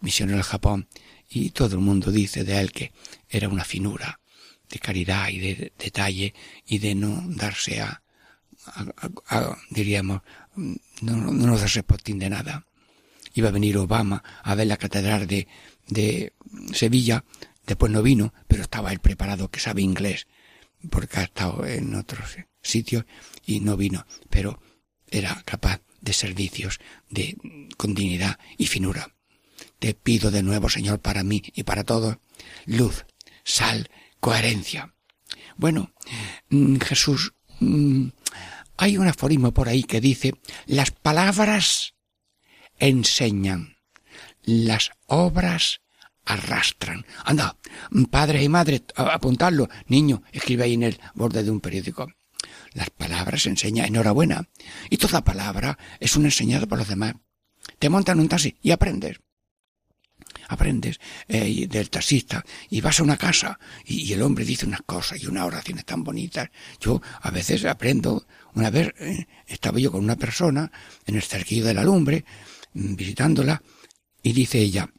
[0.00, 0.88] misionero del Japón,
[1.28, 2.92] y todo el mundo dice de él que
[3.28, 4.20] era una finura
[4.68, 6.34] de caridad y de detalle
[6.66, 8.02] y de no darse a,
[9.70, 10.22] diríamos,
[10.56, 12.66] no, no nos darse de nada.
[13.34, 15.46] Iba a venir Obama a ver la catedral de,
[15.88, 16.32] de
[16.72, 17.24] Sevilla,
[17.66, 20.26] después no vino, pero estaba él preparado, que sabe inglés,
[20.90, 23.04] porque ha estado en otros sitios
[23.46, 24.06] y no vino.
[24.28, 24.60] Pero
[25.10, 27.36] era capaz de servicios de
[27.76, 29.14] con dignidad y finura.
[29.78, 32.18] Te pido de nuevo, Señor, para mí y para todos,
[32.66, 33.06] luz,
[33.44, 33.88] sal,
[34.20, 34.94] coherencia.
[35.56, 35.92] Bueno,
[36.50, 38.08] mm, Jesús, mm,
[38.76, 40.34] hay un aforismo por ahí que dice,
[40.66, 41.94] las palabras
[42.78, 43.76] enseñan,
[44.42, 45.80] las obras
[46.24, 47.04] arrastran.
[47.24, 47.56] Anda,
[48.10, 49.68] padre y madre, a- apuntadlo.
[49.86, 52.08] Niño, escribe ahí en el borde de un periódico.
[52.72, 54.48] Las palabras enseñan, enhorabuena.
[54.88, 57.14] Y toda palabra es una enseñada por los demás.
[57.78, 59.18] Te montan un taxi y aprendes.
[60.48, 64.82] Aprendes eh, del taxista y vas a una casa y, y el hombre dice unas
[64.82, 66.50] cosas y unas oraciones tan bonitas.
[66.80, 68.26] Yo a veces aprendo.
[68.54, 70.70] Una vez eh, estaba yo con una persona
[71.06, 72.24] en el cerquillo de la lumbre
[72.74, 73.62] mm, visitándola
[74.22, 74.90] y dice ella,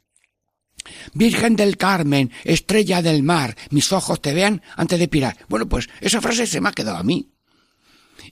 [1.14, 5.38] Virgen del Carmen, estrella del mar, mis ojos te vean antes de pirar.
[5.48, 7.31] Bueno, pues esa frase se me ha quedado a mí.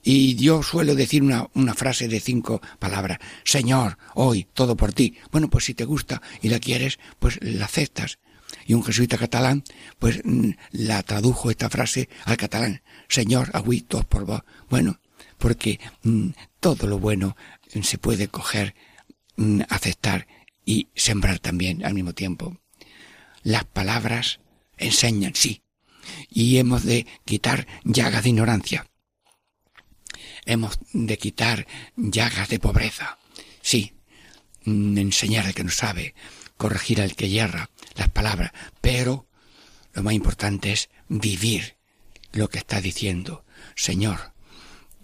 [0.02, 3.18] Y yo suelo decir una, una frase de cinco palabras.
[3.44, 5.16] Señor, hoy, todo por ti.
[5.30, 8.18] Bueno, pues si te gusta y la quieres, pues la aceptas.
[8.66, 9.64] Y un jesuita catalán,
[9.98, 12.82] pues mm, la tradujo esta frase al catalán.
[13.08, 14.42] Señor, avui, todos por vos.
[14.68, 15.00] Bueno,
[15.38, 17.36] porque mm, todo lo bueno
[17.74, 18.74] mm, se puede coger,
[19.68, 20.26] aceptar
[20.64, 22.58] y sembrar también al mismo tiempo.
[23.42, 24.40] Las palabras
[24.76, 25.62] enseñan, sí.
[26.28, 28.89] Y hemos de quitar llagas de ignorancia.
[30.46, 33.18] Hemos de quitar llagas de pobreza.
[33.62, 33.94] Sí.
[34.64, 36.14] Mm, Enseñar al que no sabe,
[36.56, 38.52] corregir al que yerra, las palabras.
[38.80, 39.26] Pero
[39.92, 41.76] lo más importante es vivir
[42.32, 43.44] lo que está diciendo.
[43.74, 44.32] Señor,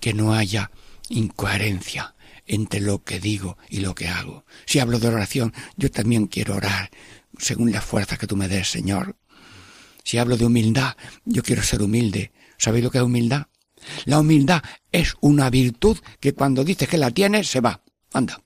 [0.00, 0.70] que no haya
[1.08, 2.14] incoherencia
[2.46, 4.44] entre lo que digo y lo que hago.
[4.66, 6.90] Si hablo de oración, yo también quiero orar
[7.38, 9.16] según la fuerza que tú me des, Señor.
[10.04, 12.32] Si hablo de humildad, yo quiero ser humilde.
[12.58, 13.48] ¿Sabéis lo que es humildad?
[14.04, 17.82] La humildad es una virtud que cuando dices que la tienes, se va.
[18.12, 18.40] Anda.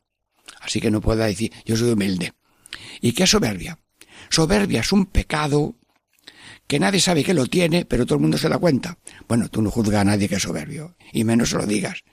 [0.61, 2.35] Así que no puedo decir, yo soy humilde.
[3.01, 3.79] ¿Y qué es soberbia?
[4.29, 5.77] Soberbia es un pecado
[6.71, 8.97] que nadie sabe que lo tiene, pero todo el mundo se da cuenta.
[9.27, 12.05] Bueno, tú no juzgas a nadie que es soberbio, y menos se lo digas.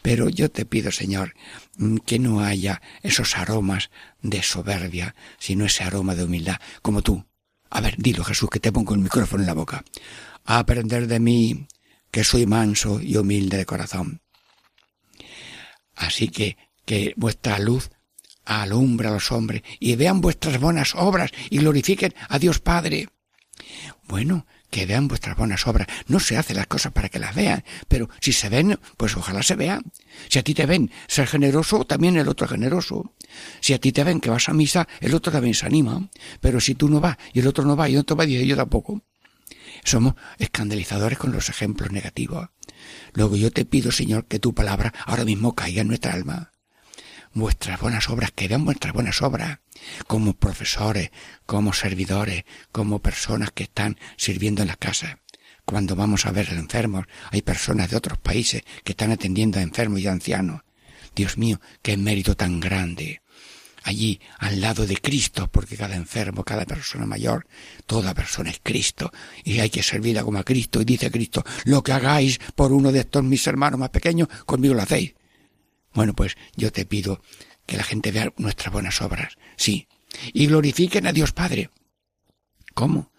[0.00, 1.34] Pero yo te pido, Señor,
[1.76, 3.90] mm, que no haya esos aromas
[4.22, 7.26] de soberbia, sino ese aroma de humildad, como tú.
[7.68, 9.84] A ver, dilo, Jesús, que te pongo el micrófono en la boca.
[10.46, 11.66] A aprender de mí,
[12.10, 14.22] que soy manso y humilde de corazón.
[15.94, 17.90] Así que, que vuestra luz
[18.44, 23.08] alumbra a los hombres y vean vuestras buenas obras y glorifiquen a Dios Padre.
[24.06, 25.88] Bueno, que vean vuestras buenas obras.
[26.06, 29.42] No se hacen las cosas para que las vean, pero si se ven, pues ojalá
[29.42, 29.82] se vean.
[30.28, 33.14] Si a ti te ven ser generoso, también el otro es generoso.
[33.60, 36.08] Si a ti te ven que vas a misa, el otro también se anima.
[36.40, 38.46] Pero si tú no vas y el otro no va y el otro va y
[38.46, 39.02] yo tampoco.
[39.84, 42.48] Somos escandalizadores con los ejemplos negativos.
[43.12, 46.52] Luego yo te pido, Señor, que tu palabra ahora mismo caiga en nuestra alma.
[47.32, 49.58] Vuestras buenas obras, que vean vuestras buenas obras,
[50.06, 51.10] como profesores,
[51.46, 55.18] como servidores, como personas que están sirviendo en las casas.
[55.64, 59.62] Cuando vamos a ver a enfermos, hay personas de otros países que están atendiendo a
[59.62, 60.62] enfermos y ancianos.
[61.14, 63.20] Dios mío, qué mérito tan grande.
[63.84, 67.46] Allí, al lado de Cristo, porque cada enfermo, cada persona mayor,
[67.86, 69.12] toda persona es Cristo,
[69.44, 72.92] y hay que servirla como a Cristo, y dice Cristo, lo que hagáis por uno
[72.92, 75.14] de estos mis hermanos más pequeños, conmigo lo hacéis.
[75.94, 77.22] Bueno, pues yo te pido
[77.66, 79.88] que la gente vea nuestras buenas obras, sí,
[80.32, 81.70] y glorifiquen a Dios Padre.
[82.74, 83.12] ¿Cómo?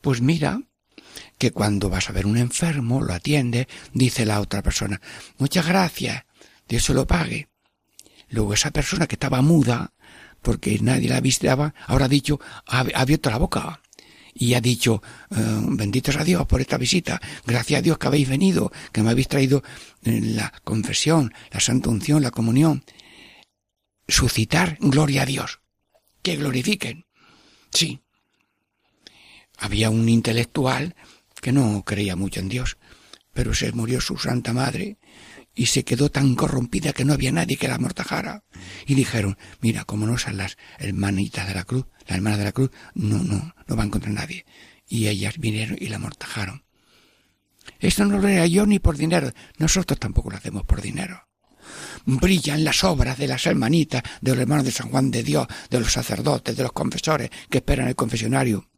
[0.00, 0.60] Pues mira
[1.38, 5.00] que cuando vas a ver un enfermo, lo atiende, dice la otra persona,
[5.38, 6.24] muchas gracias,
[6.68, 7.48] Dios se lo pague.
[8.28, 9.92] Luego esa persona que estaba muda,
[10.46, 12.38] porque nadie la visitaba, ahora ha dicho,
[12.68, 13.80] ha abierto la boca
[14.32, 15.34] y ha dicho, eh,
[15.70, 19.26] bendito sea Dios por esta visita, gracias a Dios que habéis venido, que me habéis
[19.26, 19.64] traído
[20.04, 22.84] eh, la confesión, la santa unción, la comunión.
[24.06, 25.58] Suscitar gloria a Dios,
[26.22, 27.06] que glorifiquen.
[27.72, 27.98] Sí.
[29.58, 30.94] Había un intelectual
[31.42, 32.76] que no creía mucho en Dios,
[33.32, 34.96] pero se murió su santa madre
[35.56, 38.44] y se quedó tan corrompida que no había nadie que la amortajara.
[38.86, 42.52] Y dijeron, mira, como no son las hermanitas de la cruz, las hermanas de la
[42.52, 44.44] cruz, no, no, no va a encontrar nadie.
[44.86, 46.62] Y ellas vinieron y la amortajaron.
[47.80, 49.32] Esto no lo era yo ni por dinero.
[49.58, 51.26] Nosotros tampoco lo hacemos por dinero.
[52.04, 55.80] Brillan las obras de las hermanitas, de los hermanos de San Juan de Dios, de
[55.80, 58.68] los sacerdotes, de los confesores que esperan el confesionario.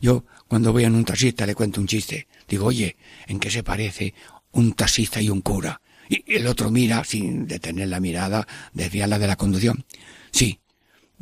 [0.00, 2.26] Yo, cuando voy a un taxista, le cuento un chiste.
[2.48, 2.96] Digo, oye,
[3.26, 4.14] ¿en qué se parece
[4.54, 5.80] un taxista y un cura?
[6.08, 9.84] Y el otro mira, sin detener la mirada, desviarla de la conducción.
[10.30, 10.60] Sí,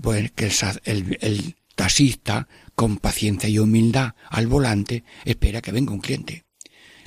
[0.00, 0.52] pues que el,
[0.84, 6.44] el, el taxista, con paciencia y humildad al volante, espera que venga un cliente.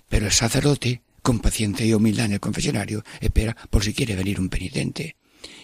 [0.08, 4.40] Pero el sacerdote, con paciencia y humildad en el confesionario, espera por si quiere venir
[4.40, 5.16] un penitente.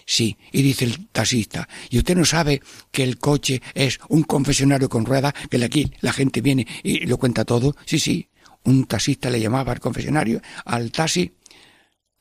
[0.04, 2.60] Sí, y dice el taxista, ¿y usted no sabe
[2.90, 7.18] que el coche es un confesionario con ruedas, que aquí la gente viene y lo
[7.18, 7.76] cuenta todo?
[7.86, 8.28] Sí, sí,
[8.64, 11.34] un taxista le llamaba al confesionario, al taxi,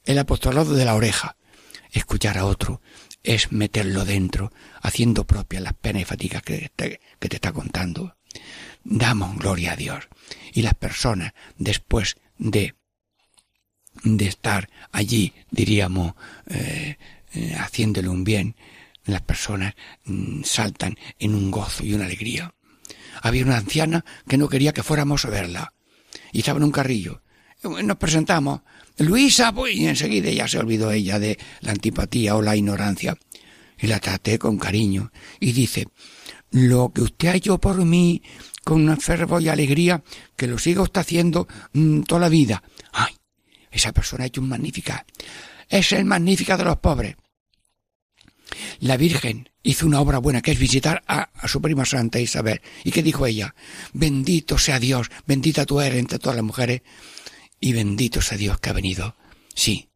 [0.06, 1.36] el apostolado de la oreja.
[1.92, 2.82] Escuchar a otro
[3.24, 8.16] es meterlo dentro, haciendo propias las penas y fatigas que te, que te está contando.
[8.84, 10.08] Damos gloria a Dios.
[10.54, 12.76] Y las personas, después de,
[14.04, 16.16] de estar allí, diríamos,
[16.48, 16.98] eh,
[17.34, 18.56] eh, haciéndole un bien,
[19.06, 19.76] las personas
[20.06, 22.54] mm, saltan en un gozo y una alegría.
[23.22, 25.74] Había una anciana que no quería que fuéramos a verla.
[26.32, 27.22] Y estaba en un carrillo.
[27.64, 28.62] Nos presentamos.
[28.98, 33.18] Luisa, pues, y enseguida ya se olvidó ella de la antipatía o la ignorancia.
[33.80, 35.12] Y la traté con cariño.
[35.40, 35.88] Y dice,
[36.52, 38.22] lo que usted ha hecho por mí
[38.64, 40.04] con un fervo y alegría,
[40.36, 42.62] que lo siga usted haciendo mm, toda la vida.
[42.92, 43.16] Ay,
[43.72, 45.06] esa persona ha hecho un magnífica.
[45.68, 47.16] Es el magnífica de los pobres.
[48.80, 52.62] La Virgen hizo una obra buena que es visitar a, su prima Santa Isabel.
[52.84, 53.56] ¿Y qué dijo ella?
[53.94, 56.82] Bendito sea Dios, bendita tú eres entre todas las mujeres
[57.60, 59.16] y bendito sea Dios que ha venido.
[59.54, 59.90] Sí.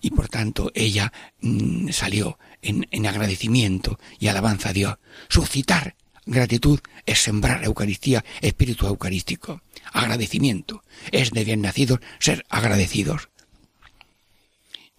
[0.00, 4.96] Y por tanto ella mmm, salió en, en agradecimiento y alabanza a Dios.
[5.28, 5.96] Suscitar
[6.26, 9.62] gratitud es sembrar Eucaristía, espíritu eucarístico.
[9.92, 13.28] Agradecimiento es de bien nacidos ser agradecidos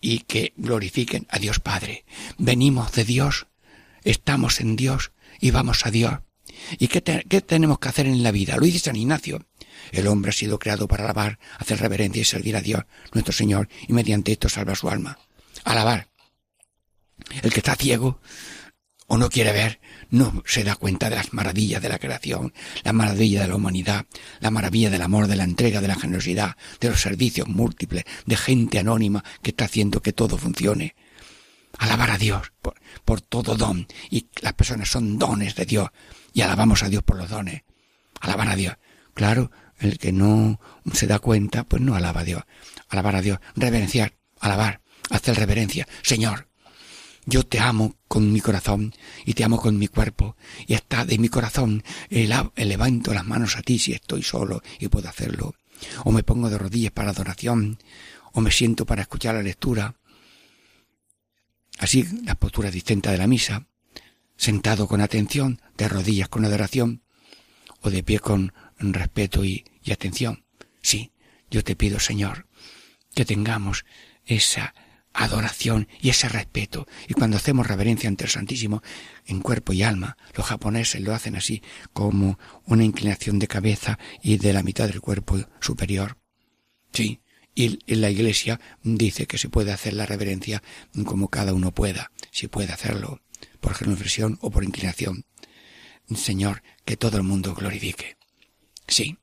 [0.01, 2.05] y que glorifiquen a Dios Padre.
[2.37, 3.47] Venimos de Dios,
[4.03, 6.19] estamos en Dios y vamos a Dios.
[6.77, 8.55] ¿Y qué, qué, tenemos que hacer en la vida?
[8.57, 9.45] Lo dice San Ignacio.
[9.91, 12.83] El hombre ha sido creado para alabar, hacer reverencia y servir a Dios,
[13.13, 15.19] nuestro Señor, y mediante esto salva su alma.
[15.63, 16.09] Alabar.
[17.41, 18.19] El que está ciego
[19.07, 19.79] o no quiere ver,
[20.09, 22.53] no se da cuenta de las maravillas de la creación,
[22.83, 24.05] la maravilla de la humanidad,
[24.41, 28.35] la maravilla del amor, de la entrega, de la generosidad, de los servicios múltiples, de
[28.35, 30.95] gente anónima que está haciendo que todo funcione.
[31.77, 35.89] Alabar a Dios por, por todo don, y las personas son dones de Dios,
[36.33, 37.63] y alabamos a Dios por los dones.
[38.19, 38.75] Alabar a Dios.
[39.13, 40.59] Claro, el que no
[40.91, 42.43] se da cuenta, pues no alaba a Dios.
[42.89, 45.87] Alabar a Dios, reverenciar, alabar, hacer reverencia.
[46.01, 46.47] Señor,
[47.27, 48.93] yo te amo con mi corazón
[49.25, 50.37] y te amo con mi cuerpo.
[50.65, 55.09] Y está de mi corazón levanto las manos a ti si estoy solo y puedo
[55.09, 55.53] hacerlo.
[56.05, 57.77] O me pongo de rodillas para adoración
[58.31, 59.95] o me siento para escuchar la lectura.
[61.77, 63.67] Así las posturas distintas de la misa
[64.37, 67.03] sentado con atención de rodillas con adoración
[67.81, 70.45] o de pie con respeto y atención.
[70.81, 71.11] Sí
[71.51, 72.47] yo te pido señor
[73.13, 73.85] que tengamos
[74.25, 74.73] esa
[75.17, 76.87] adoración y ese respeto.
[77.07, 78.83] Y cuando hacemos reverencia ante el Santísimo
[79.25, 81.61] en cuerpo y alma, los japoneses lo hacen así
[81.91, 86.17] como una inclinación de cabeza y de la mitad del cuerpo superior.
[86.93, 87.21] Sí,
[87.55, 90.61] y la Iglesia dice que se puede hacer la reverencia
[91.05, 93.21] como cada uno pueda, si puede hacerlo,
[93.59, 95.25] por genuflexión o por inclinación.
[96.15, 98.17] Señor, que todo el mundo glorifique.
[98.87, 99.17] Sí,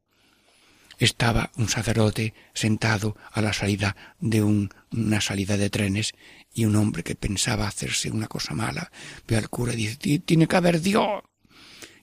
[1.05, 6.13] estaba un sacerdote sentado a la salida de un, una salida de trenes
[6.53, 8.91] y un hombre que pensaba hacerse una cosa mala
[9.27, 11.23] ve al cura y dice tiene que haber Dios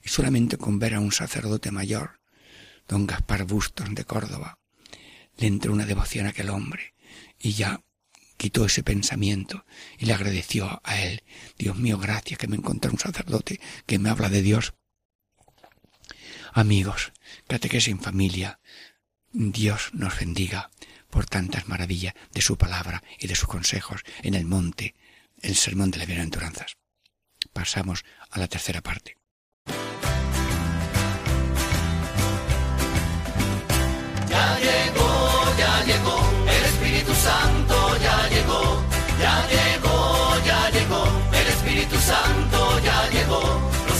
[0.03, 2.19] y solamente con ver a un sacerdote mayor
[2.87, 4.59] don Gaspar Bustos de Córdoba
[5.37, 6.93] le entró una devoción a aquel hombre
[7.39, 7.81] y ya
[8.37, 9.65] quitó ese pensamiento
[9.99, 11.23] y le agradeció a él.
[11.57, 14.73] Dios mío gracias que me encontré un sacerdote que me habla de Dios
[16.53, 17.13] amigos
[17.47, 18.59] catequesis en familia
[19.33, 20.71] Dios nos bendiga
[21.09, 24.95] por tantas maravillas de su palabra y de sus consejos en el monte,
[25.41, 26.77] el sermón de las bienaventuranzas.
[27.53, 29.17] Pasamos a la tercera parte.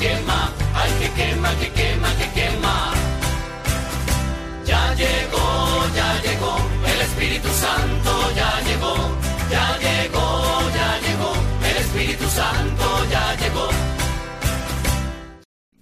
[0.00, 0.59] get my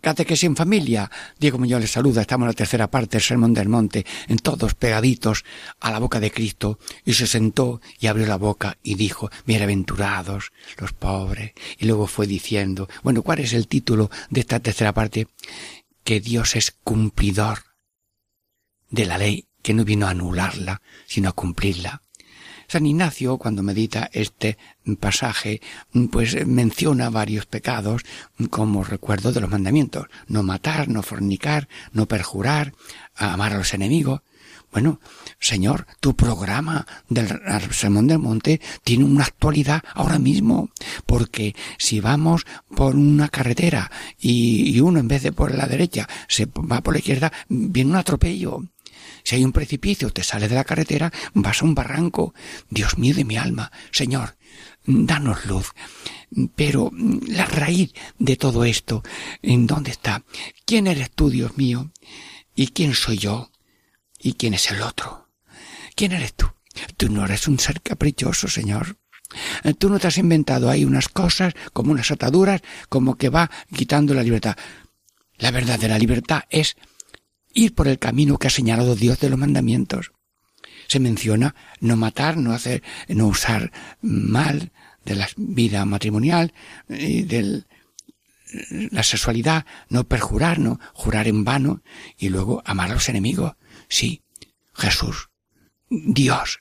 [0.09, 1.11] Catequesis en familia.
[1.39, 2.23] Diego Muñoz les saluda.
[2.23, 5.45] Estamos en la tercera parte del Sermón del Monte, en todos pegaditos
[5.81, 6.79] a la boca de Cristo.
[7.05, 11.53] Y se sentó y abrió la boca y dijo, bienaventurados los pobres.
[11.77, 15.29] Y luego fue diciendo, bueno, ¿cuál es el título de esta tercera parte?
[16.05, 17.65] Que Dios es cumplidor
[18.89, 22.01] de la ley, que no vino a anularla, sino a cumplirla.
[22.69, 24.59] San Ignacio, cuando medita este
[25.01, 25.61] pasaje,
[26.13, 28.03] pues menciona varios pecados
[28.51, 30.07] como recuerdo de los mandamientos.
[30.27, 32.75] No matar, no fornicar, no perjurar,
[33.17, 34.21] amar a los enemigos.
[34.71, 35.01] Bueno,
[35.41, 37.29] Señor, tu programa del
[37.73, 40.69] Sermón del Monte tiene una actualidad ahora mismo,
[41.07, 42.45] porque si vamos
[42.77, 46.99] por una carretera y, uno en vez de por la derecha se va por la
[46.99, 48.63] izquierda, viene un atropello.
[49.29, 52.33] Si hay un precipicio, te sales de la carretera, vas a un barranco.
[52.71, 54.39] Dios mío de mi alma, Señor,
[54.87, 55.75] danos luz.
[56.57, 56.91] Pero
[57.27, 59.03] la raíz de todo esto,
[59.43, 60.25] ¿en dónde está?
[60.65, 61.93] ¿Quién eres tú, Dios mío?
[62.55, 63.51] ¿Y quién soy yo?
[64.19, 65.29] ¿Y quién es el otro?
[65.95, 66.47] ¿Quién eres tú?
[66.97, 68.97] Tú no eres un ser caprichoso, Señor.
[69.79, 74.15] Tú no te has inventado ahí unas cosas como unas ataduras, como que va quitando
[74.15, 74.57] la libertad.
[75.37, 76.79] La verdadera libertad es
[77.59, 80.13] ir por el camino que ha señalado Dios de los mandamientos.
[80.87, 84.73] Se menciona no matar, no hacer, no usar mal
[85.05, 86.55] de la vida matrimonial,
[86.89, 87.65] de
[88.91, 91.83] la sexualidad, no perjurar, no jurar en vano,
[92.17, 93.53] y luego amar a los enemigos.
[93.89, 94.23] Sí,
[94.73, 95.29] Jesús,
[95.91, 96.61] Dios,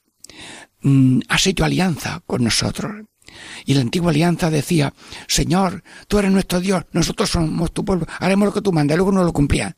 [0.81, 3.05] mm, has hecho alianza con nosotros.
[3.65, 4.93] Y la antigua alianza decía,
[5.27, 9.11] Señor, tú eres nuestro Dios, nosotros somos tu pueblo, haremos lo que tú mandas, luego
[9.11, 9.75] no lo cumplían.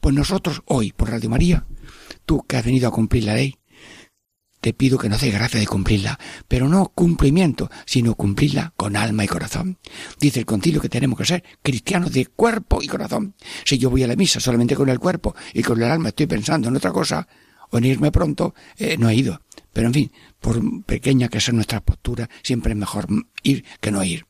[0.00, 1.66] Pues nosotros hoy, por Radio María,
[2.24, 3.56] tú que has venido a cumplir la ley,
[4.60, 6.18] te pido que nos dé gracia de cumplirla,
[6.48, 9.78] pero no cumplimiento, sino cumplirla con alma y corazón.
[10.18, 13.34] Dice el concilio que tenemos que ser cristianos de cuerpo y corazón.
[13.64, 16.26] Si yo voy a la misa solamente con el cuerpo y con el alma estoy
[16.26, 17.28] pensando en otra cosa,
[17.70, 19.40] o en irme pronto, eh, no he ido.
[19.72, 23.06] Pero en fin, por pequeña que sea nuestra postura, siempre es mejor
[23.42, 24.26] ir que no ir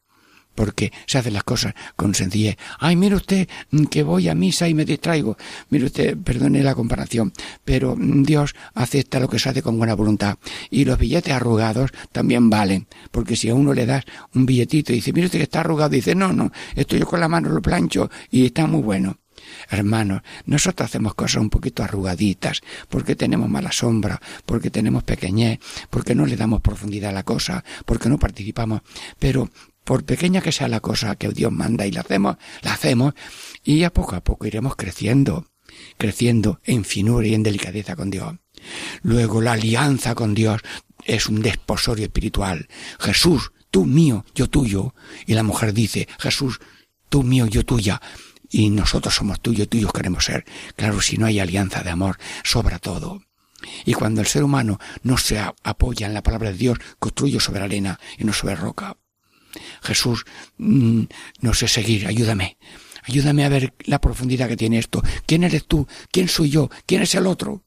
[0.56, 2.56] porque se hacen las cosas con sencillez.
[2.80, 5.36] Ay, mire usted mm, que voy a misa y me distraigo.
[5.70, 7.32] Mire usted, perdone la comparación,
[7.64, 10.38] pero mm, Dios acepta lo que se hace con buena voluntad.
[10.70, 14.04] Y los billetes arrugados también valen, porque si a uno le das
[14.34, 17.20] un billetito y dice, mire usted que está arrugado, dice, no, no, esto yo con
[17.20, 19.18] la mano lo plancho y está muy bueno.
[19.70, 26.14] Hermanos, nosotros hacemos cosas un poquito arrugaditas, porque tenemos mala sombra, porque tenemos pequeñez, porque
[26.14, 28.80] no le damos profundidad a la cosa, porque no participamos,
[29.18, 29.50] pero
[29.86, 33.14] por pequeña que sea la cosa que Dios manda y la hacemos, la hacemos
[33.62, 35.46] y a poco a poco iremos creciendo,
[35.96, 38.34] creciendo en finura y en delicadeza con Dios.
[39.02, 40.60] Luego la alianza con Dios
[41.04, 42.66] es un desposorio espiritual.
[42.98, 44.92] Jesús, tú mío, yo tuyo.
[45.24, 46.58] Y la mujer dice, Jesús,
[47.08, 48.02] tú mío, yo tuya.
[48.50, 50.44] Y nosotros somos tuyos, tuyos queremos ser.
[50.74, 53.22] Claro, si no hay alianza de amor, sobra todo.
[53.84, 57.62] Y cuando el ser humano no se apoya en la palabra de Dios, construye sobre
[57.62, 58.96] arena y no sobre roca.
[59.82, 60.24] Jesús,
[60.58, 61.02] mm,
[61.40, 62.56] no sé seguir, ayúdame.
[63.04, 65.02] Ayúdame a ver la profundidad que tiene esto.
[65.26, 65.86] ¿Quién eres tú?
[66.10, 66.70] ¿Quién soy yo?
[66.86, 67.62] ¿Quién es el otro?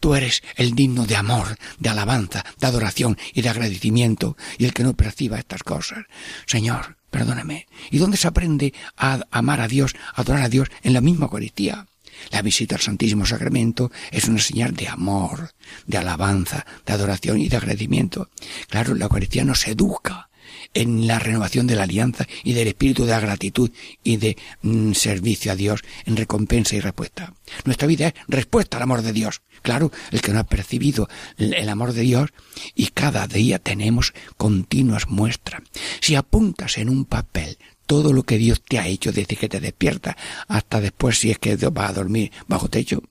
[0.00, 4.74] Tú eres el digno de amor, de alabanza, de adoración y de agradecimiento, y el
[4.74, 6.06] que no perciba estas cosas.
[6.44, 7.68] Señor, perdóname.
[7.92, 11.26] ¿Y dónde se aprende a amar a Dios, a adorar a Dios en la misma
[11.26, 11.86] Eucaristía?
[12.30, 15.52] La visita al Santísimo Sacramento es una señal de amor,
[15.86, 18.30] de alabanza, de adoración y de agradecimiento.
[18.68, 20.28] Claro, la Eucaristía nos educa
[20.74, 23.70] en la renovación de la alianza y del espíritu de la gratitud
[24.02, 27.34] y de mm, servicio a Dios en recompensa y respuesta.
[27.64, 29.42] Nuestra vida es respuesta al amor de Dios.
[29.62, 32.30] Claro, el que no ha percibido el, el amor de Dios
[32.74, 35.62] y cada día tenemos continuas muestras.
[36.00, 39.60] Si apuntas en un papel todo lo que Dios te ha hecho desde que te
[39.60, 40.16] despiertas
[40.48, 43.02] hasta después si es que vas a dormir bajo techo.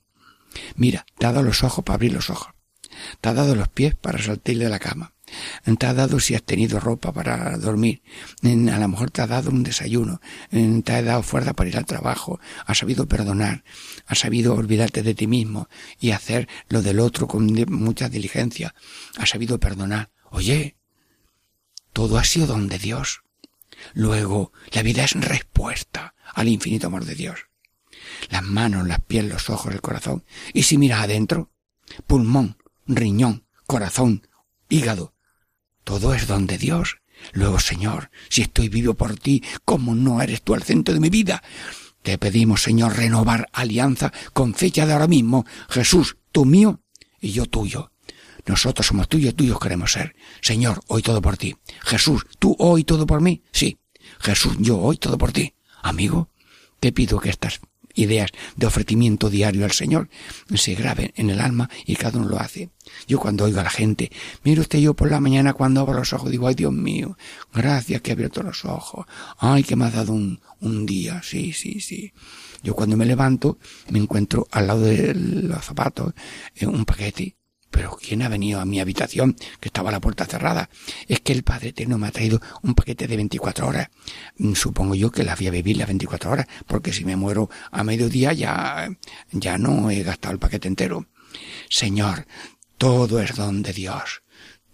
[0.76, 2.52] Mira, te ha dado los ojos para abrir los ojos.
[3.20, 5.14] Te ha dado los pies para saltar de la cama.
[5.78, 8.02] Te ha dado si has tenido ropa para dormir.
[8.42, 10.20] A lo mejor te ha dado un desayuno.
[10.50, 12.38] Te ha dado fuerza para ir al trabajo.
[12.66, 13.64] Has sabido perdonar.
[14.06, 15.68] Has sabido olvidarte de ti mismo
[16.00, 18.74] y hacer lo del otro con mucha diligencia.
[19.16, 20.10] Has sabido perdonar.
[20.30, 20.76] Oye,
[21.92, 23.22] todo ha sido don de Dios.
[23.94, 27.46] Luego, la vida es respuesta al infinito amor de Dios.
[28.30, 30.24] Las manos, las pies, los ojos, el corazón.
[30.52, 31.50] Y si miras adentro,
[32.06, 32.56] pulmón,
[32.86, 34.26] riñón, corazón,
[34.68, 35.14] hígado,
[35.84, 36.98] todo es don de Dios.
[37.32, 41.10] Luego, Señor, si estoy vivo por ti, ¿cómo no eres tú el centro de mi
[41.10, 41.42] vida?
[42.02, 45.46] Te pedimos, Señor, renovar alianza con fecha de ahora mismo.
[45.68, 46.80] Jesús, tú mío
[47.20, 47.91] y yo tuyo.
[48.46, 50.14] Nosotros somos tuyos, tuyos queremos ser.
[50.40, 51.56] Señor, hoy todo por ti.
[51.82, 53.42] Jesús, tú hoy todo por mí.
[53.52, 53.78] Sí.
[54.20, 55.54] Jesús, yo hoy todo por ti.
[55.82, 56.28] Amigo,
[56.80, 57.60] te pido que estas
[57.94, 60.08] ideas de ofrecimiento diario al Señor
[60.54, 62.70] se graben en el alma y cada uno lo hace.
[63.06, 64.10] Yo cuando oigo a la gente,
[64.44, 67.16] mire usted yo por la mañana cuando abro los ojos digo, ay Dios mío,
[67.52, 69.06] gracias que he abierto los ojos,
[69.38, 72.12] ay que me ha dado un, un día, sí, sí, sí.
[72.62, 73.58] Yo cuando me levanto
[73.90, 76.14] me encuentro al lado de los zapatos
[76.54, 77.36] eh, un paquete.
[77.72, 79.34] Pero ¿quién ha venido a mi habitación?
[79.58, 80.68] Que estaba la puerta cerrada.
[81.08, 83.88] Es que el Padre Eterno me ha traído un paquete de 24 horas.
[84.36, 87.48] Mm, Supongo yo que las voy a vivir las 24 horas, porque si me muero
[87.70, 88.88] a mediodía ya,
[89.32, 91.06] ya no he gastado el paquete entero.
[91.70, 92.26] Señor,
[92.76, 94.22] todo es don de Dios.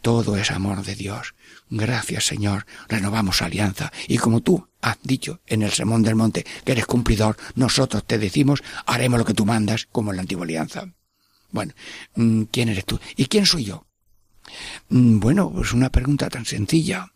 [0.03, 1.35] Todo es amor de Dios.
[1.71, 2.67] Gracias, Señor.
[2.89, 3.93] Renovamos alianza.
[4.09, 8.19] Y como tú has dicho en el sermón del monte que eres cumplidor, nosotros te
[8.19, 10.95] decimos, haremos lo que tú mandas, como en la antigua alianza.
[11.51, 11.73] Bueno,
[12.17, 12.99] mm, ¿quién eres tú?
[13.17, 13.87] ¿Y quién soy yo?
[14.89, 17.13] Mm, Bueno, pues una pregunta tan sencilla.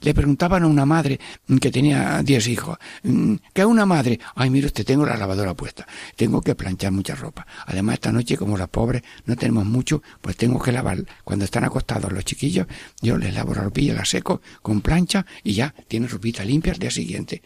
[0.00, 1.20] Le preguntaban a una madre
[1.60, 4.18] que tenía diez hijos, mm, ¿qué es una madre?
[4.34, 7.46] Ay, mire usted, tengo la lavadora puesta, tengo que planchar mucha ropa.
[7.66, 11.04] Además, esta noche, como las pobres no tenemos mucho, pues tengo que lavar.
[11.22, 12.66] Cuando están acostados los chiquillos,
[13.02, 16.78] yo les lavo la ropilla, la seco con plancha y ya tienen ropita limpia al
[16.78, 17.42] día siguiente.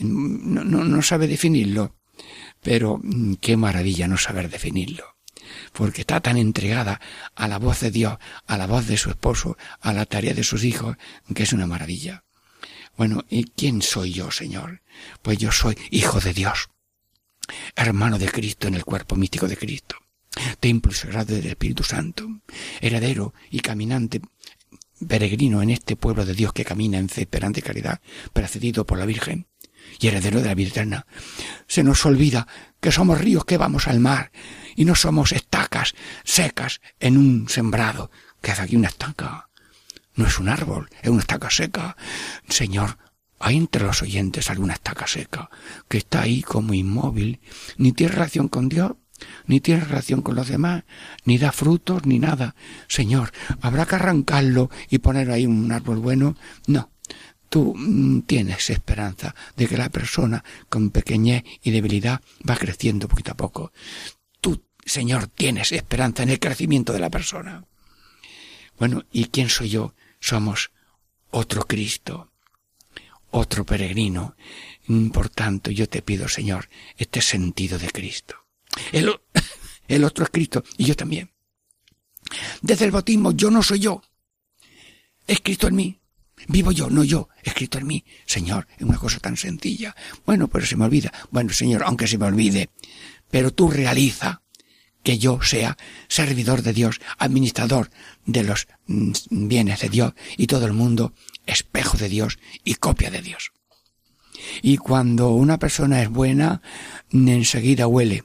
[0.00, 1.94] Mm, No, no, no sabe definirlo,
[2.62, 5.04] pero mm, qué maravilla no saber definirlo
[5.72, 7.00] porque está tan entregada
[7.34, 10.44] a la voz de Dios, a la voz de su esposo, a la tarea de
[10.44, 10.96] sus hijos,
[11.34, 12.24] que es una maravilla.
[12.96, 14.82] Bueno, ¿y quién soy yo, Señor?
[15.22, 16.68] Pues yo soy hijo de Dios,
[17.74, 19.96] hermano de Cristo en el cuerpo místico de Cristo,
[20.58, 22.28] templo sagrado del Espíritu Santo,
[22.80, 24.20] heredero y caminante
[25.06, 28.00] peregrino en este pueblo de Dios que camina en fe, esperanza y caridad,
[28.32, 29.46] precedido por la Virgen
[29.98, 31.06] y heredero de la vida eterna.
[31.66, 32.46] Se nos olvida
[32.80, 34.30] que somos ríos que vamos al mar
[34.76, 35.94] y no somos estacas
[36.24, 38.10] secas en un sembrado.
[38.40, 39.48] que hace aquí una estaca?
[40.14, 41.96] No es un árbol, es una estaca seca.
[42.48, 42.98] Señor,
[43.38, 45.50] hay entre los oyentes alguna estaca seca
[45.88, 47.40] que está ahí como inmóvil,
[47.78, 48.92] ni tiene relación con Dios,
[49.46, 50.84] ni tiene relación con los demás,
[51.24, 52.54] ni da frutos, ni nada.
[52.88, 56.36] Señor, ¿habrá que arrancarlo y poner ahí un árbol bueno?
[56.66, 56.90] No.
[57.48, 63.32] Tú mm, tienes esperanza de que la persona con pequeñez y debilidad va creciendo poquito
[63.32, 63.72] a poco.
[64.90, 67.64] Señor, tienes esperanza en el crecimiento de la persona.
[68.76, 69.94] Bueno, ¿y quién soy yo?
[70.18, 70.72] Somos
[71.30, 72.32] otro Cristo,
[73.30, 74.34] otro peregrino.
[75.12, 78.34] Por tanto, yo te pido, Señor, este sentido de Cristo.
[79.86, 81.30] El otro es Cristo y yo también.
[82.60, 84.02] Desde el bautismo yo no soy yo.
[85.24, 86.00] Es Cristo en mí.
[86.48, 88.04] Vivo yo, no yo, es Cristo en mí.
[88.26, 89.94] Señor, es una cosa tan sencilla.
[90.26, 91.12] Bueno, pero se me olvida.
[91.30, 92.70] Bueno, Señor, aunque se me olvide,
[93.30, 94.42] pero tú realiza
[95.02, 95.76] que yo sea
[96.08, 97.90] servidor de Dios, administrador
[98.26, 101.14] de los mm, bienes de Dios y todo el mundo
[101.46, 103.52] espejo de Dios y copia de Dios.
[104.62, 106.62] Y cuando una persona es buena,
[107.12, 108.24] enseguida huele.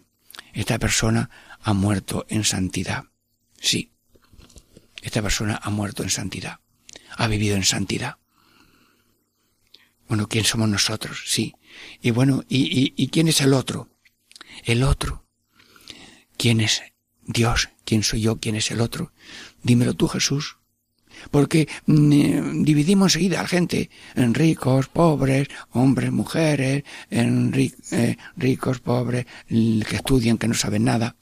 [0.53, 1.30] Esta persona
[1.61, 3.05] ha muerto en santidad.
[3.59, 3.91] Sí.
[5.01, 6.59] Esta persona ha muerto en santidad.
[7.17, 8.17] Ha vivido en santidad.
[10.07, 11.23] Bueno, ¿quién somos nosotros?
[11.26, 11.55] Sí.
[12.01, 13.89] Y bueno, ¿y, y, y quién es el otro?
[14.63, 15.24] El otro.
[16.38, 16.82] ¿Quién es
[17.26, 17.70] Dios?
[17.86, 18.40] ¿Quién soy yo?
[18.40, 19.12] ¿Quién es el otro?
[19.64, 20.58] Dímelo tú, Jesús.
[21.32, 27.54] Porque mm, eh, dividimos enseguida a la gente en ricos, pobres, hombres, mujeres, en
[27.92, 31.16] eh, ricos, pobres, que estudian, que no saben nada.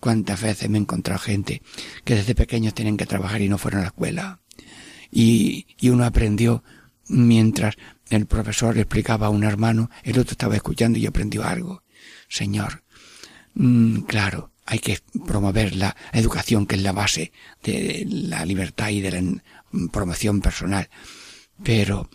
[0.00, 1.62] ¿Cuántas veces me he encontrado gente
[2.04, 4.40] que desde pequeños tienen que trabajar y no fueron a la escuela?
[5.10, 6.64] Y, y uno aprendió
[7.08, 7.76] mientras
[8.10, 11.82] el profesor le explicaba a un hermano, el otro estaba escuchando y aprendió algo.
[12.28, 12.82] Señor,
[13.56, 19.00] Mm, claro, hay que promover la educación que es la base de la libertad y
[19.00, 19.42] de la
[19.92, 20.90] promoción personal.
[21.62, 22.10] Pero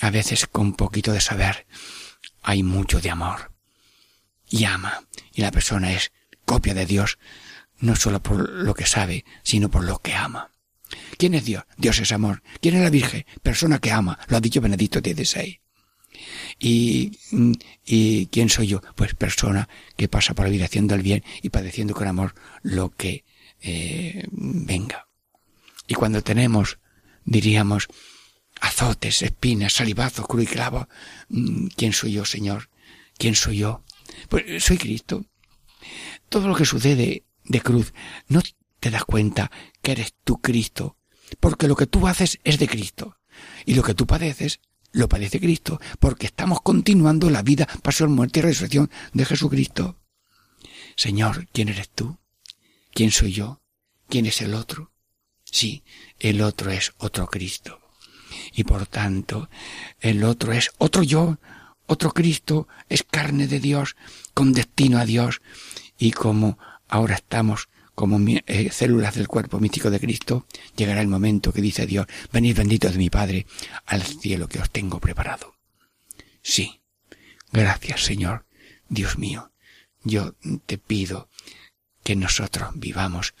[0.00, 1.66] a veces con poquito de saber
[2.42, 3.52] hay mucho de amor.
[4.50, 5.04] Y ama.
[5.32, 6.12] Y la persona es
[6.44, 7.18] copia de Dios,
[7.78, 10.50] no solo por lo que sabe, sino por lo que ama.
[11.16, 11.64] ¿Quién es Dios?
[11.76, 12.42] Dios es amor.
[12.60, 13.24] ¿Quién es la Virgen?
[13.42, 14.18] Persona que ama.
[14.28, 15.60] Lo ha dicho Benedicto XVI.
[16.64, 17.52] Y, mm,
[17.84, 18.80] ¿Y quién soy yo?
[18.96, 22.88] Pues persona que pasa por la vida haciendo el bien y padeciendo con amor lo
[22.88, 23.26] que
[23.60, 25.06] eh, venga.
[25.86, 26.78] Y cuando tenemos,
[27.26, 27.88] diríamos,
[28.62, 30.88] azotes, espinas, salivazos, cruz y clavo,
[31.28, 32.70] mm, ¿quién soy yo, Señor?
[33.18, 33.84] ¿Quién soy yo?
[34.30, 35.26] Pues soy Cristo.
[36.30, 37.92] Todo lo que sucede de cruz,
[38.26, 38.40] no
[38.80, 39.50] te das cuenta
[39.82, 40.96] que eres tú Cristo,
[41.40, 43.18] porque lo que tú haces es de Cristo.
[43.66, 44.60] Y lo que tú padeces
[44.94, 49.98] lo padece Cristo, porque estamos continuando la vida, pasión, muerte y resurrección de Jesucristo.
[50.96, 52.16] Señor, ¿quién eres tú?
[52.92, 53.60] ¿Quién soy yo?
[54.08, 54.92] ¿Quién es el otro?
[55.44, 55.82] Sí,
[56.20, 57.80] el otro es otro Cristo.
[58.52, 59.48] y por tanto
[60.00, 61.38] el otro es otro yo,
[61.86, 63.96] otro Cristo, es carne de Dios,
[64.32, 65.40] con destino a Dios,
[65.98, 71.52] y como ahora estamos como eh, células del cuerpo místico de Cristo, llegará el momento
[71.52, 73.46] que dice Dios, venid benditos de mi Padre
[73.86, 75.54] al cielo que os tengo preparado.
[76.42, 76.80] Sí,
[77.52, 78.46] gracias Señor,
[78.88, 79.52] Dios mío,
[80.02, 80.34] yo
[80.66, 81.28] te pido
[82.02, 83.34] que nosotros vivamos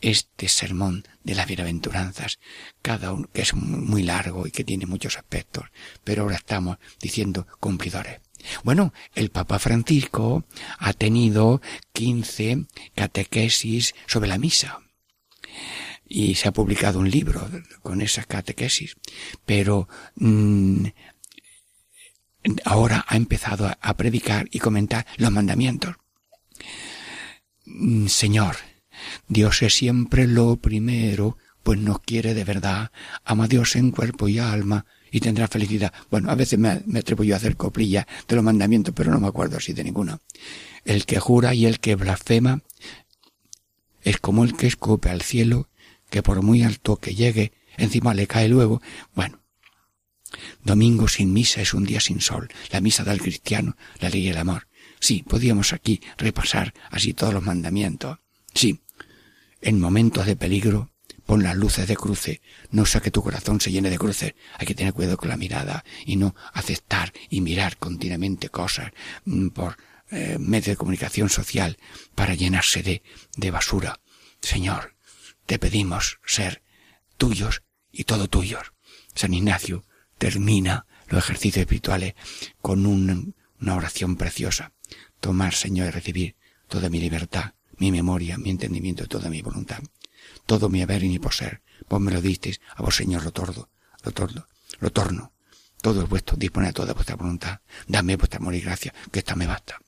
[0.00, 2.38] este sermón de las bienaventuranzas,
[2.82, 5.64] cada uno que es muy largo y que tiene muchos aspectos,
[6.04, 8.20] pero ahora estamos diciendo cumplidores.
[8.64, 10.44] Bueno, el Papa Francisco
[10.78, 11.60] ha tenido
[11.92, 14.80] 15 catequesis sobre la misa.
[16.08, 17.48] Y se ha publicado un libro
[17.82, 18.96] con esas catequesis,
[19.46, 20.86] pero mm,
[22.64, 25.94] ahora ha empezado a, a predicar y comentar los mandamientos.
[27.64, 28.56] Mm, Señor,
[29.28, 32.90] Dios es siempre lo primero, pues nos quiere de verdad,
[33.24, 35.92] ama a Dios en cuerpo y alma y tendrá felicidad.
[36.10, 39.20] Bueno, a veces me, me atrevo yo a hacer coplilla de los mandamientos, pero no
[39.20, 40.20] me acuerdo así de ninguna.
[40.84, 42.62] El que jura y el que blasfema
[44.02, 45.68] es como el que escupe al cielo,
[46.08, 48.80] que por muy alto que llegue, encima le cae luego.
[49.14, 49.40] Bueno,
[50.64, 54.28] domingo sin misa es un día sin sol, la misa del cristiano, la ley y
[54.28, 54.68] el amor.
[55.00, 58.18] Sí, podíamos aquí repasar así todos los mandamientos.
[58.54, 58.80] Sí,
[59.62, 60.89] en momentos de peligro,
[61.30, 62.40] pon las luces de cruce,
[62.72, 65.36] no sea que tu corazón se llene de cruces, hay que tener cuidado con la
[65.36, 68.90] mirada y no aceptar y mirar continuamente cosas
[69.26, 69.76] mm, por
[70.10, 71.78] eh, medio de comunicación social
[72.16, 73.04] para llenarse de,
[73.36, 74.00] de basura.
[74.42, 74.96] Señor,
[75.46, 76.64] te pedimos ser
[77.16, 77.62] tuyos
[77.92, 78.72] y todo tuyos.
[79.14, 79.84] San Ignacio
[80.18, 82.14] termina los ejercicios espirituales
[82.60, 84.72] con un- una oración preciosa.
[85.20, 86.34] Tomar, Señor, y recibir
[86.66, 89.78] toda mi libertad, mi memoria, mi entendimiento toda mi voluntad.
[90.50, 91.62] Todo mi haber y mi poseer.
[91.88, 93.68] Vos me lo disteis, a vos, Señor, lo tordo,
[94.02, 94.10] lo
[94.80, 95.32] lo torno.
[95.80, 97.60] Todo es vuestro, dispone a toda vuestra voluntad.
[97.86, 99.78] Dame vuestra amor y gracia, que esta me basta.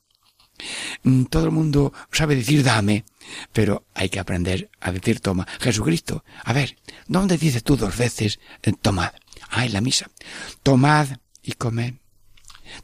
[1.03, 3.03] Mm, Todo el mundo sabe decir dame,
[3.51, 5.45] pero hay que aprender a decir toma.
[5.59, 9.11] Jesucristo, a ver, ¿dónde dices tú dos veces eh, tomad?
[9.49, 10.09] Ah, en la misa.
[10.63, 11.09] Tomad
[11.41, 11.95] y comed.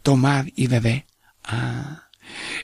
[0.04, 1.04] Tomad y bebed.
[1.46, 2.09] Ah.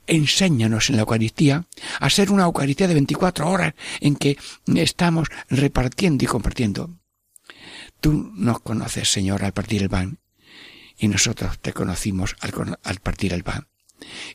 [0.07, 1.65] Enséñanos en la Eucaristía
[1.99, 4.37] a ser una Eucaristía de 24 horas en que
[4.75, 6.91] estamos repartiendo y compartiendo.
[8.01, 10.19] Tú nos conoces, Señor, al partir el pan,
[10.97, 13.67] y nosotros te conocimos al, partir el pan.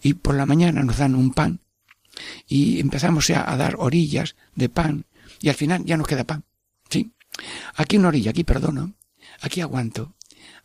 [0.02, 1.60] Y por la mañana nos dan un pan,
[2.48, 5.06] y empezamos ya a dar orillas de pan,
[5.40, 6.44] y al final ya nos queda pan.
[6.88, 7.12] Sí.
[7.76, 8.94] Aquí una orilla, aquí perdono,
[9.40, 10.14] aquí aguanto,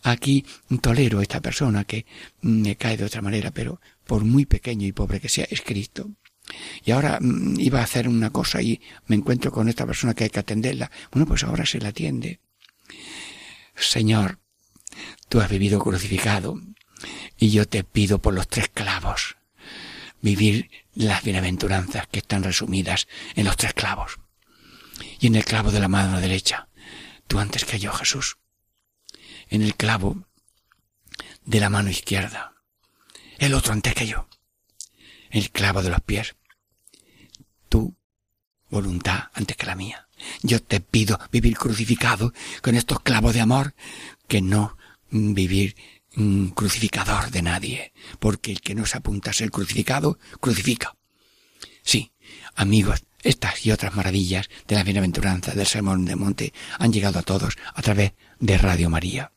[0.05, 0.45] aquí
[0.81, 2.05] tolero a esta persona que
[2.41, 6.11] me cae de otra manera, pero por muy pequeño y pobre que sea, es Cristo.
[6.83, 10.25] Y ahora mm, iba a hacer una cosa y me encuentro con esta persona que
[10.25, 10.91] hay que atenderla.
[11.11, 12.39] Bueno, pues ahora se la atiende.
[13.75, 14.39] Señor,
[15.27, 16.61] tú has vivido crucificado
[17.37, 19.37] y yo te pido por los tres clavos
[20.21, 24.19] vivir las bienaventuranzas que están resumidas en los tres clavos.
[25.19, 26.67] Y en el clavo de la mano derecha,
[27.27, 28.37] tú antes que yo, Jesús.
[29.49, 30.25] En el clavo
[31.45, 32.53] de la mano izquierda,
[33.37, 34.27] el otro antes que yo.
[35.29, 36.35] El clavo de los pies,
[37.69, 37.95] tu
[38.69, 40.07] voluntad antes que la mía.
[40.41, 43.75] Yo te pido vivir crucificado con estos clavos de amor,
[44.27, 44.77] que no
[45.09, 45.75] vivir
[46.15, 50.95] mm, crucificador de nadie, porque el que no se apunta a ser crucificado, crucifica.
[51.83, 52.13] Sí,
[52.55, 57.23] amigos, estas y otras maravillas de la bienaventuranza del Sermón de Monte han llegado a
[57.23, 59.31] todos a través de Radio María.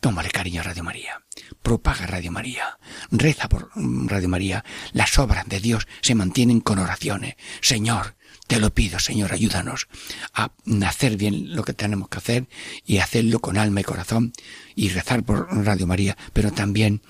[0.00, 1.22] Tómale cariño Radio María.
[1.62, 2.78] Propaga Radio María.
[3.10, 4.64] Reza por mm, Radio María.
[4.92, 7.34] Las obras de Dios se mantienen con oraciones.
[7.60, 8.14] Señor,
[8.48, 9.86] te lo pido, Señor, ayúdanos
[10.34, 10.50] a
[10.86, 12.48] hacer bien lo que tenemos que hacer
[12.84, 14.32] y hacerlo con alma y corazón
[14.74, 17.02] y rezar por Radio María, pero también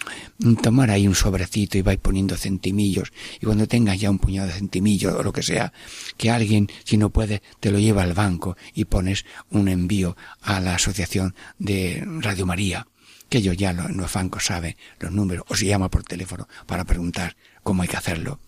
[0.62, 4.55] tomar ahí un sobrecito y vais poniendo centimillos y cuando tengas ya un puñado de
[4.55, 5.72] centimillos o lo que sea,
[6.16, 10.61] que alguien, si no puede, te lo lleva al banco y pones un envío a
[10.61, 12.86] la asociación de Radio María
[13.28, 16.49] que ellos ya lo- en los bancos saben los números, o se llama por teléfono
[16.66, 18.41] para preguntar cómo hay que hacerlo.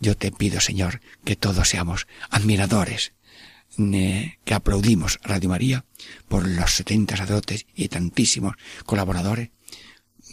[0.00, 3.12] Yo te pido, Señor, que todos seamos admiradores,
[3.76, 5.84] que aplaudimos a Radio María
[6.28, 9.50] por los setenta sacerdotes y tantísimos colaboradores,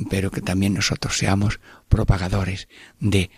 [0.09, 1.59] pero que también nosotros seamos
[1.89, 2.67] propagadores
[2.99, 3.31] de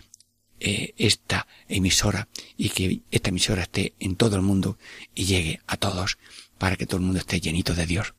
[0.59, 4.77] eh, esta emisora y que esta emisora esté en todo el mundo
[5.13, 6.17] y llegue a todos
[6.57, 8.15] para que todo el mundo esté llenito de Dios.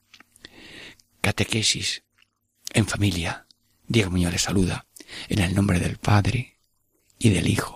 [1.20, 2.02] Catequesis
[2.72, 3.46] en familia.
[3.88, 4.86] Diego Muñoz les saluda
[5.28, 6.58] en el nombre del Padre
[7.18, 7.75] y del Hijo